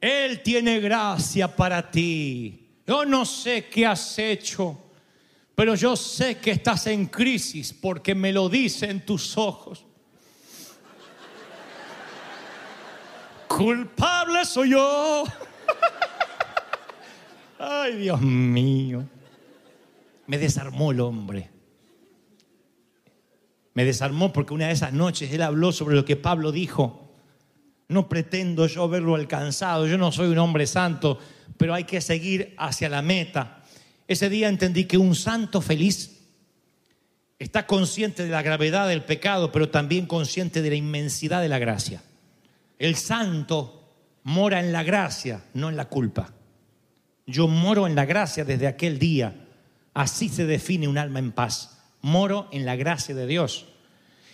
Él 0.00 0.42
tiene 0.42 0.80
gracia 0.80 1.54
para 1.54 1.90
ti. 1.90 2.68
Yo 2.86 3.04
no 3.04 3.24
sé 3.24 3.66
qué 3.66 3.86
has 3.86 4.18
hecho, 4.18 4.76
pero 5.54 5.74
yo 5.74 5.94
sé 5.94 6.38
que 6.38 6.52
estás 6.52 6.86
en 6.86 7.06
crisis 7.06 7.72
porque 7.72 8.14
me 8.14 8.32
lo 8.32 8.48
dicen 8.48 9.04
tus 9.04 9.36
ojos. 9.36 9.84
Culpable 13.48 14.44
soy 14.46 14.70
yo. 14.70 15.24
Ay, 17.62 17.96
Dios 17.96 18.22
mío. 18.22 19.06
Me 20.26 20.38
desarmó 20.38 20.92
el 20.92 21.00
hombre. 21.00 21.50
Me 23.74 23.84
desarmó 23.84 24.32
porque 24.32 24.54
una 24.54 24.68
de 24.68 24.72
esas 24.72 24.94
noches 24.94 25.30
él 25.30 25.42
habló 25.42 25.70
sobre 25.70 25.94
lo 25.94 26.06
que 26.06 26.16
Pablo 26.16 26.52
dijo. 26.52 27.12
No 27.88 28.08
pretendo 28.08 28.66
yo 28.66 28.88
verlo 28.88 29.14
alcanzado, 29.14 29.86
yo 29.86 29.98
no 29.98 30.10
soy 30.10 30.28
un 30.28 30.38
hombre 30.38 30.66
santo, 30.66 31.18
pero 31.58 31.74
hay 31.74 31.84
que 31.84 32.00
seguir 32.00 32.54
hacia 32.56 32.88
la 32.88 33.02
meta. 33.02 33.62
Ese 34.08 34.30
día 34.30 34.48
entendí 34.48 34.86
que 34.86 34.96
un 34.96 35.14
santo 35.14 35.60
feliz 35.60 36.18
está 37.38 37.66
consciente 37.66 38.24
de 38.24 38.30
la 38.30 38.42
gravedad 38.42 38.88
del 38.88 39.04
pecado, 39.04 39.52
pero 39.52 39.68
también 39.68 40.06
consciente 40.06 40.62
de 40.62 40.70
la 40.70 40.76
inmensidad 40.76 41.42
de 41.42 41.50
la 41.50 41.58
gracia. 41.58 42.02
El 42.78 42.96
santo 42.96 43.82
mora 44.22 44.60
en 44.60 44.72
la 44.72 44.82
gracia, 44.82 45.44
no 45.52 45.68
en 45.68 45.76
la 45.76 45.88
culpa. 45.90 46.32
Yo 47.26 47.48
moro 47.48 47.86
en 47.86 47.94
la 47.94 48.04
gracia 48.04 48.44
desde 48.44 48.66
aquel 48.66 48.98
día. 48.98 49.46
Así 49.94 50.28
se 50.28 50.46
define 50.46 50.88
un 50.88 50.98
alma 50.98 51.18
en 51.18 51.32
paz. 51.32 51.78
Moro 52.02 52.48
en 52.52 52.64
la 52.64 52.76
gracia 52.76 53.14
de 53.14 53.26
Dios. 53.26 53.66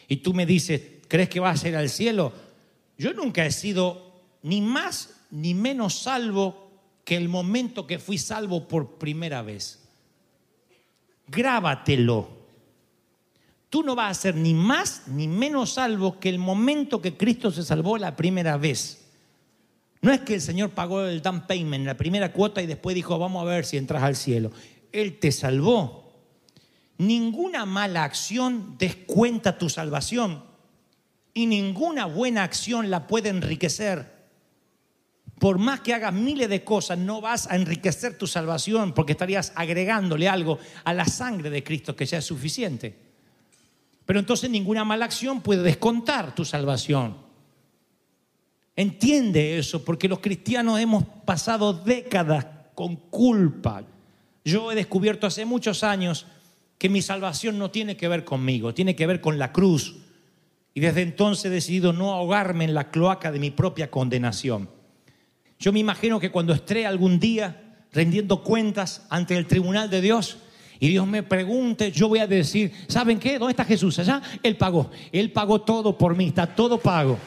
Y 0.09 0.19
tú 0.19 0.35
me 0.35 0.47
dices, 0.47 0.83
¿crees 1.09 1.29
que 1.29 1.41
vas 1.41 1.65
a 1.65 1.69
ir 1.69 1.77
al 1.77 1.89
cielo? 1.89 2.33
Yo 2.99 3.13
nunca 3.13 3.45
he 3.45 3.53
sido 3.53 4.23
ni 4.43 4.61
más 4.61 5.15
ni 5.31 5.55
menos 5.55 5.95
salvo 5.95 6.71
que 7.05 7.17
el 7.17 7.29
momento 7.29 7.87
que 7.87 7.99
fui 7.99 8.19
salvo 8.19 8.67
por 8.67 8.99
primera 8.99 9.43
vez. 9.43 9.81
Grábatelo. 11.29 12.37
Tú 13.69 13.83
no 13.83 13.95
vas 13.95 14.11
a 14.17 14.21
ser 14.21 14.37
ni 14.37 14.55
más 14.55 15.09
ni 15.09 15.29
menos 15.29 15.75
salvo 15.75 16.19
que 16.19 16.29
el 16.29 16.39
momento 16.39 17.03
que 17.03 17.17
Cristo 17.17 17.51
se 17.51 17.63
salvó 17.63 17.99
la 17.99 18.17
primera 18.17 18.57
vez. 18.57 19.06
No 20.07 20.13
es 20.13 20.21
que 20.21 20.35
el 20.35 20.41
Señor 20.41 20.71
pagó 20.71 21.03
el 21.03 21.21
down 21.21 21.49
payment, 21.49 21.85
la 21.85 21.97
primera 21.97 22.31
cuota, 22.33 22.63
y 22.63 22.67
después 22.69 22.95
dijo, 22.95 23.19
vamos 23.19 23.43
a 23.43 23.45
ver 23.45 23.65
si 23.65 23.77
entras 23.77 24.05
al 24.05 24.15
cielo. 24.15 24.53
Él 24.93 25.19
te 25.19 25.33
salvó. 25.33 26.15
Ninguna 26.99 27.67
mala 27.67 28.05
acción 28.05 28.77
descuenta 28.79 29.59
tu 29.59 29.69
salvación 29.69 30.45
y 31.35 31.47
ninguna 31.47 32.07
buena 32.07 32.45
acción 32.45 32.89
la 32.89 33.09
puede 33.09 33.31
enriquecer. 33.31 34.29
Por 35.41 35.59
más 35.59 35.81
que 35.81 35.93
hagas 35.93 36.13
miles 36.13 36.49
de 36.51 36.63
cosas, 36.63 36.99
no 36.99 37.21
vas 37.21 37.49
a 37.51 37.57
enriquecer 37.57 38.17
tu 38.17 38.29
salvación 38.29 38.93
porque 38.93 39.11
estarías 39.11 39.53
agregándole 39.57 40.29
algo 40.29 40.61
a 40.85 40.95
la 40.95 41.07
sangre 41.07 41.51
de 41.51 41.65
Cristo 41.65 41.97
que 41.97 42.07
ya 42.07 42.19
es 42.19 42.25
suficiente. 42.25 42.97
Pero 44.05 44.21
entonces 44.21 44.51
ninguna 44.51 44.85
mala 44.85 45.07
acción 45.07 45.41
puede 45.41 45.65
descontar 45.65 46.33
tu 46.33 46.45
salvación. 46.45 47.26
Entiende 48.77 49.59
eso, 49.59 49.83
porque 49.85 50.07
los 50.07 50.21
cristianos 50.21 50.79
hemos 50.79 51.05
pasado 51.25 51.73
décadas 51.73 52.47
con 52.75 52.97
culpa. 52.97 53.83
Yo 54.45 54.71
he 54.71 54.75
descubierto 54.75 55.27
hace 55.27 55.47
muchos 55.47 55.83
años 55.83 56.27
que 56.77 56.91
mi 56.91 57.01
salvación 57.01 57.59
no 57.59 57.71
tiene 57.71 57.97
que 57.97 58.07
ver 58.07 58.25
conmigo, 58.25 58.75
tiene 58.75 58.95
que 58.95 59.07
ver 59.07 59.23
con 59.23 59.39
la 59.39 59.51
cruz, 59.51 59.97
y 60.75 60.81
desde 60.81 61.01
entonces 61.01 61.47
he 61.47 61.51
decidido 61.51 61.95
no 61.95 62.13
ahogarme 62.13 62.65
en 62.65 62.75
la 62.75 62.91
cloaca 62.91 63.33
de 63.33 63.39
mi 63.39 63.51
propia 63.51 63.91
condenación. 63.91 64.69
Yo 65.59 65.73
me 65.73 65.81
imagino 65.81 66.21
que 66.21 66.31
cuando 66.31 66.53
esté 66.53 66.85
algún 66.85 67.19
día 67.19 67.79
rendiendo 67.93 68.43
cuentas 68.43 69.07
ante 69.09 69.39
el 69.39 69.47
tribunal 69.47 69.89
de 69.89 70.03
Dios 70.03 70.37
y 70.79 70.89
Dios 70.89 71.07
me 71.07 71.23
pregunte, 71.23 71.91
yo 71.93 72.09
voy 72.09 72.19
a 72.19 72.27
decir, 72.27 72.73
¿saben 72.89 73.19
qué? 73.19 73.39
¿Dónde 73.39 73.53
está 73.53 73.65
Jesús? 73.65 73.99
Allá 73.99 74.21
Él 74.43 74.59
pagó. 74.59 74.91
Él 75.13 75.33
pagó 75.33 75.63
todo 75.63 75.97
por 75.97 76.15
mí, 76.15 76.27
está 76.27 76.47
todo 76.47 76.79
pago. 76.79 77.19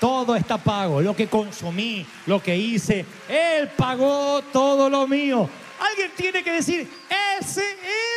Todo 0.00 0.36
está 0.36 0.58
pago. 0.58 1.00
Lo 1.00 1.14
que 1.14 1.28
consumí, 1.28 2.06
lo 2.26 2.42
que 2.42 2.56
hice, 2.56 3.04
Él 3.28 3.68
pagó 3.76 4.42
todo 4.52 4.90
lo 4.90 5.06
mío. 5.06 5.48
Alguien 5.80 6.12
tiene 6.16 6.42
que 6.42 6.52
decir, 6.52 6.88
ese 7.38 7.64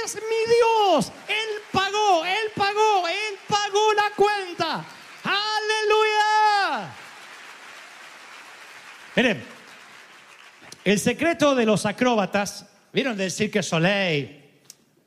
es 0.04 0.16
mi 0.16 0.54
Dios. 0.54 1.12
Él 1.28 1.62
pagó, 1.72 2.26
Él 2.26 2.52
pagó, 2.56 3.08
Él 3.08 3.40
pagó 3.48 3.94
la 3.94 4.12
cuenta. 4.16 4.86
Aleluya. 5.24 6.94
Miren, 9.16 9.44
el 10.84 11.00
secreto 11.00 11.56
de 11.56 11.66
los 11.66 11.86
acróbatas, 11.86 12.66
¿vieron 12.94 13.18
del 13.18 13.32
Cirque 13.32 13.64
Soleil? 13.64 14.44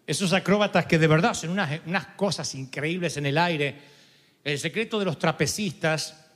Esos 0.07 0.33
acróbatas 0.33 0.87
que 0.87 0.99
de 0.99 1.07
verdad 1.07 1.35
son 1.35 1.51
unas, 1.51 1.81
unas 1.87 2.07
cosas 2.09 2.55
increíbles 2.55 3.17
en 3.17 3.27
el 3.27 3.39
aire. 3.39 3.77
El 4.43 4.59
secreto 4.59 4.99
de 4.99 5.05
los 5.05 5.19
trapecistas 5.19 6.30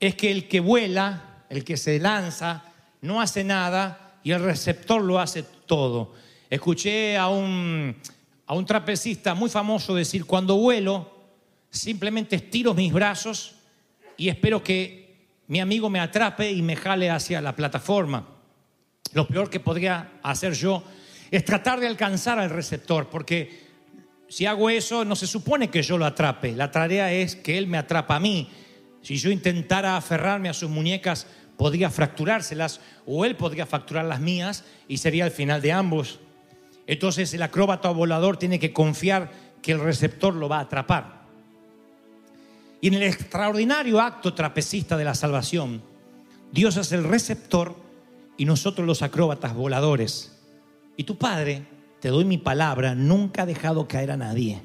es 0.00 0.14
que 0.14 0.30
el 0.30 0.48
que 0.48 0.60
vuela, 0.60 1.44
el 1.48 1.64
que 1.64 1.76
se 1.76 1.98
lanza, 1.98 2.64
no 3.00 3.20
hace 3.20 3.44
nada 3.44 4.18
y 4.22 4.32
el 4.32 4.42
receptor 4.42 5.02
lo 5.02 5.20
hace 5.20 5.42
todo. 5.42 6.14
Escuché 6.50 7.16
a 7.16 7.28
un, 7.28 7.96
a 8.46 8.54
un 8.54 8.66
trapecista 8.66 9.34
muy 9.34 9.50
famoso 9.50 9.94
decir, 9.94 10.24
cuando 10.24 10.56
vuelo, 10.56 11.10
simplemente 11.70 12.36
estiro 12.36 12.74
mis 12.74 12.92
brazos 12.92 13.56
y 14.16 14.28
espero 14.28 14.62
que 14.62 15.04
mi 15.48 15.60
amigo 15.60 15.90
me 15.90 16.00
atrape 16.00 16.50
y 16.50 16.62
me 16.62 16.76
jale 16.76 17.10
hacia 17.10 17.40
la 17.40 17.54
plataforma. 17.54 18.28
Lo 19.12 19.28
peor 19.28 19.50
que 19.50 19.60
podría 19.60 20.12
hacer 20.22 20.54
yo 20.54 20.82
es 21.30 21.44
tratar 21.44 21.80
de 21.80 21.86
alcanzar 21.86 22.38
al 22.38 22.50
receptor, 22.50 23.08
porque 23.10 23.64
si 24.28 24.46
hago 24.46 24.70
eso 24.70 25.04
no 25.04 25.16
se 25.16 25.26
supone 25.26 25.68
que 25.68 25.82
yo 25.82 25.98
lo 25.98 26.06
atrape, 26.06 26.52
la 26.52 26.70
tarea 26.70 27.12
es 27.12 27.36
que 27.36 27.58
él 27.58 27.66
me 27.66 27.78
atrapa 27.78 28.16
a 28.16 28.20
mí. 28.20 28.50
Si 29.04 29.18
yo 29.18 29.30
intentara 29.30 29.98
aferrarme 29.98 30.48
a 30.48 30.54
sus 30.54 30.70
muñecas, 30.70 31.26
podría 31.58 31.90
fracturárselas 31.90 32.80
o 33.06 33.26
él 33.26 33.36
podría 33.36 33.66
fracturar 33.66 34.06
las 34.06 34.18
mías 34.18 34.64
y 34.88 34.96
sería 34.96 35.26
el 35.26 35.30
final 35.30 35.60
de 35.60 35.72
ambos. 35.72 36.20
Entonces 36.86 37.34
el 37.34 37.42
acróbata 37.42 37.90
volador 37.90 38.38
tiene 38.38 38.58
que 38.58 38.72
confiar 38.72 39.30
que 39.60 39.72
el 39.72 39.80
receptor 39.80 40.34
lo 40.34 40.48
va 40.48 40.56
a 40.56 40.62
atrapar. 40.62 41.24
Y 42.80 42.88
en 42.88 42.94
el 42.94 43.02
extraordinario 43.02 44.00
acto 44.00 44.32
trapecista 44.32 44.96
de 44.96 45.04
la 45.04 45.14
salvación, 45.14 45.82
Dios 46.50 46.78
es 46.78 46.90
el 46.92 47.04
receptor 47.04 47.76
y 48.38 48.46
nosotros 48.46 48.86
los 48.86 49.02
acróbatas 49.02 49.54
voladores. 49.54 50.40
Y 50.96 51.04
tu 51.04 51.18
Padre, 51.18 51.66
te 52.00 52.08
doy 52.08 52.24
mi 52.24 52.38
palabra, 52.38 52.94
nunca 52.94 53.42
ha 53.42 53.46
dejado 53.46 53.86
caer 53.86 54.12
a 54.12 54.16
nadie. 54.16 54.62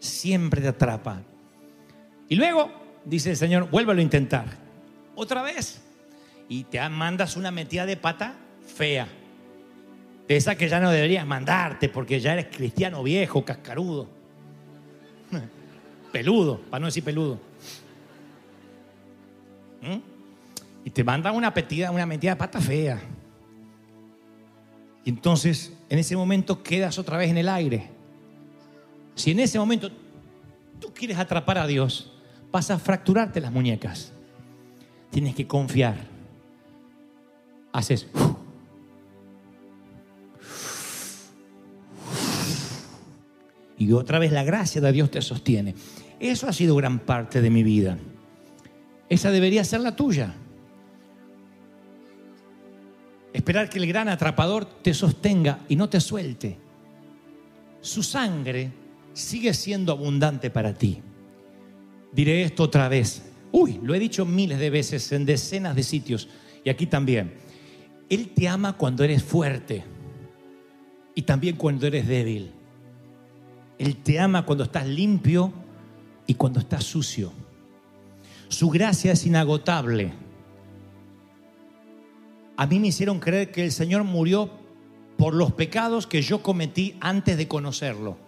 Siempre 0.00 0.60
te 0.60 0.68
atrapa. 0.68 1.22
Y 2.28 2.34
luego, 2.34 2.87
dice 3.08 3.30
el 3.30 3.36
Señor, 3.36 3.70
vuélvelo 3.70 4.00
a 4.00 4.02
intentar 4.02 4.46
otra 5.14 5.42
vez. 5.42 5.80
Y 6.48 6.64
te 6.64 6.86
mandas 6.88 7.36
una 7.36 7.50
metida 7.50 7.84
de 7.84 7.96
pata 7.96 8.34
fea. 8.74 9.08
esa 10.28 10.54
que 10.54 10.68
ya 10.68 10.80
no 10.80 10.90
deberías 10.90 11.26
mandarte 11.26 11.88
porque 11.88 12.20
ya 12.20 12.34
eres 12.34 12.46
cristiano 12.54 13.02
viejo, 13.02 13.44
cascarudo. 13.44 14.08
Peludo, 16.12 16.60
para 16.70 16.80
no 16.80 16.86
decir 16.86 17.04
peludo. 17.04 17.38
¿Mm? 19.82 19.98
Y 20.84 20.90
te 20.90 21.04
mandan 21.04 21.34
una, 21.34 21.52
petida, 21.52 21.90
una 21.90 22.06
metida 22.06 22.32
de 22.32 22.36
pata 22.36 22.60
fea. 22.60 23.00
Y 25.04 25.10
entonces, 25.10 25.72
en 25.88 25.98
ese 25.98 26.16
momento 26.16 26.62
quedas 26.62 26.98
otra 26.98 27.16
vez 27.16 27.30
en 27.30 27.38
el 27.38 27.48
aire. 27.48 27.90
Si 29.14 29.32
en 29.32 29.40
ese 29.40 29.58
momento 29.58 29.90
tú 30.80 30.92
quieres 30.94 31.18
atrapar 31.18 31.58
a 31.58 31.66
Dios, 31.66 32.17
vas 32.50 32.70
a 32.70 32.78
fracturarte 32.78 33.40
las 33.40 33.52
muñecas. 33.52 34.12
Tienes 35.10 35.34
que 35.34 35.46
confiar. 35.46 35.96
Haces. 37.72 38.06
Y 43.78 43.92
otra 43.92 44.18
vez 44.18 44.32
la 44.32 44.42
gracia 44.42 44.80
de 44.80 44.92
Dios 44.92 45.10
te 45.10 45.22
sostiene. 45.22 45.74
Eso 46.18 46.48
ha 46.48 46.52
sido 46.52 46.74
gran 46.74 46.98
parte 46.98 47.40
de 47.40 47.50
mi 47.50 47.62
vida. 47.62 47.96
Esa 49.08 49.30
debería 49.30 49.64
ser 49.64 49.80
la 49.80 49.94
tuya. 49.94 50.34
Esperar 53.32 53.70
que 53.70 53.78
el 53.78 53.86
gran 53.86 54.08
atrapador 54.08 54.64
te 54.64 54.92
sostenga 54.92 55.60
y 55.68 55.76
no 55.76 55.88
te 55.88 56.00
suelte. 56.00 56.58
Su 57.80 58.02
sangre 58.02 58.72
sigue 59.12 59.54
siendo 59.54 59.92
abundante 59.92 60.50
para 60.50 60.74
ti. 60.74 61.00
Diré 62.12 62.42
esto 62.42 62.64
otra 62.64 62.88
vez. 62.88 63.22
Uy, 63.52 63.80
lo 63.82 63.94
he 63.94 63.98
dicho 63.98 64.24
miles 64.24 64.58
de 64.58 64.70
veces 64.70 65.10
en 65.12 65.24
decenas 65.24 65.74
de 65.74 65.82
sitios 65.82 66.28
y 66.64 66.70
aquí 66.70 66.86
también. 66.86 67.34
Él 68.08 68.30
te 68.30 68.48
ama 68.48 68.76
cuando 68.76 69.04
eres 69.04 69.22
fuerte 69.22 69.84
y 71.14 71.22
también 71.22 71.56
cuando 71.56 71.86
eres 71.86 72.06
débil. 72.06 72.50
Él 73.78 73.96
te 73.96 74.18
ama 74.18 74.44
cuando 74.44 74.64
estás 74.64 74.86
limpio 74.86 75.52
y 76.26 76.34
cuando 76.34 76.60
estás 76.60 76.84
sucio. 76.84 77.32
Su 78.48 78.70
gracia 78.70 79.12
es 79.12 79.26
inagotable. 79.26 80.12
A 82.56 82.66
mí 82.66 82.80
me 82.80 82.88
hicieron 82.88 83.20
creer 83.20 83.52
que 83.52 83.64
el 83.64 83.72
Señor 83.72 84.04
murió 84.04 84.50
por 85.16 85.34
los 85.34 85.52
pecados 85.52 86.06
que 86.06 86.22
yo 86.22 86.42
cometí 86.42 86.96
antes 87.00 87.36
de 87.36 87.46
conocerlo. 87.46 88.27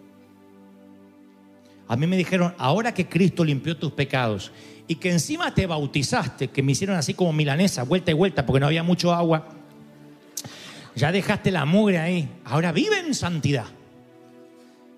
A 1.90 1.96
mí 1.96 2.06
me 2.06 2.16
dijeron, 2.16 2.54
ahora 2.56 2.94
que 2.94 3.08
Cristo 3.08 3.44
limpió 3.44 3.76
tus 3.76 3.90
pecados 3.90 4.52
y 4.86 4.94
que 4.94 5.10
encima 5.10 5.52
te 5.52 5.66
bautizaste, 5.66 6.46
que 6.46 6.62
me 6.62 6.70
hicieron 6.70 6.96
así 6.96 7.14
como 7.14 7.32
milanesa, 7.32 7.82
vuelta 7.82 8.12
y 8.12 8.14
vuelta, 8.14 8.46
porque 8.46 8.60
no 8.60 8.66
había 8.66 8.84
mucho 8.84 9.12
agua, 9.12 9.48
ya 10.94 11.10
dejaste 11.10 11.50
la 11.50 11.64
mugre 11.64 11.98
ahí, 11.98 12.30
ahora 12.44 12.70
vive 12.70 13.00
en 13.00 13.12
santidad. 13.12 13.66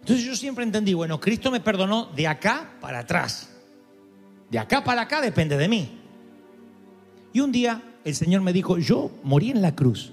Entonces 0.01 0.23
yo 0.23 0.37
siempre 0.37 0.65
entendí, 0.65 0.93
bueno, 0.93 1.19
Cristo 1.19 1.51
me 1.51 1.61
perdonó 1.61 2.11
de 2.15 2.27
acá 2.27 2.73
para 2.79 2.99
atrás. 2.99 3.49
De 4.51 4.59
acá 4.59 4.85
para 4.85 5.01
acá 5.01 5.23
depende 5.23 5.57
de 5.57 5.69
mí. 5.69 5.99
Y 7.33 7.41
un 7.41 7.53
día 7.53 7.81
el 8.05 8.15
Señor 8.15 8.43
me 8.43 8.53
dijo, 8.53 8.77
yo 8.77 9.11
morí 9.23 9.51
en 9.51 9.63
la 9.63 9.75
cruz 9.75 10.13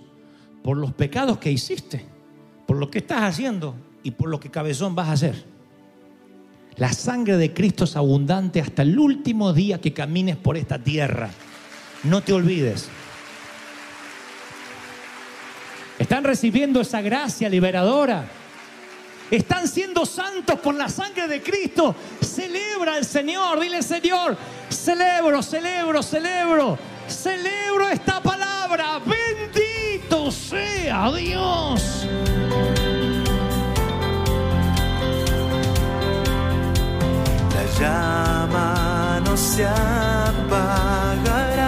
por 0.63 0.78
los 0.78 0.94
pecados 0.94 1.39
que 1.39 1.52
hiciste, 1.52 2.06
por 2.65 2.78
lo 2.78 2.89
que 2.89 3.00
estás 3.00 3.24
haciendo 3.24 3.76
y 4.02 4.12
por 4.12 4.30
lo 4.30 4.39
que 4.39 4.50
cabezón 4.50 4.96
vas 4.96 5.10
a 5.10 5.12
hacer. 5.12 5.59
La 6.80 6.94
sangre 6.94 7.36
de 7.36 7.54
Cristo 7.54 7.84
es 7.84 7.98
abundante 7.98 8.62
hasta 8.62 8.84
el 8.84 8.98
último 8.98 9.52
día 9.52 9.82
que 9.82 9.92
camines 9.92 10.38
por 10.38 10.56
esta 10.56 10.80
tierra. 10.80 11.30
No 12.04 12.22
te 12.22 12.32
olvides. 12.32 12.88
Están 16.00 16.24
recibiendo 16.24 16.80
esa 16.80 17.02
gracia 17.02 17.50
liberadora. 17.50 18.26
Están 19.30 19.68
siendo 19.68 20.06
santos 20.06 20.58
por 20.62 20.74
la 20.74 20.88
sangre 20.88 21.28
de 21.28 21.42
Cristo. 21.44 21.94
Celebra 22.22 22.96
al 22.96 23.04
Señor. 23.04 23.60
Dile, 23.60 23.84
Señor, 23.84 24.38
celebro, 24.70 25.44
celebro, 25.44 26.02
celebro. 26.02 26.80
Celebro 27.10 27.89
esta 27.89 28.24
palabra. 28.24 29.02
Bendito 29.06 30.32
sea 30.32 31.12
Dios. 31.12 32.08
llama 37.80 39.22
no 39.24 39.38
se 39.38 39.65
apagará. 39.65 41.59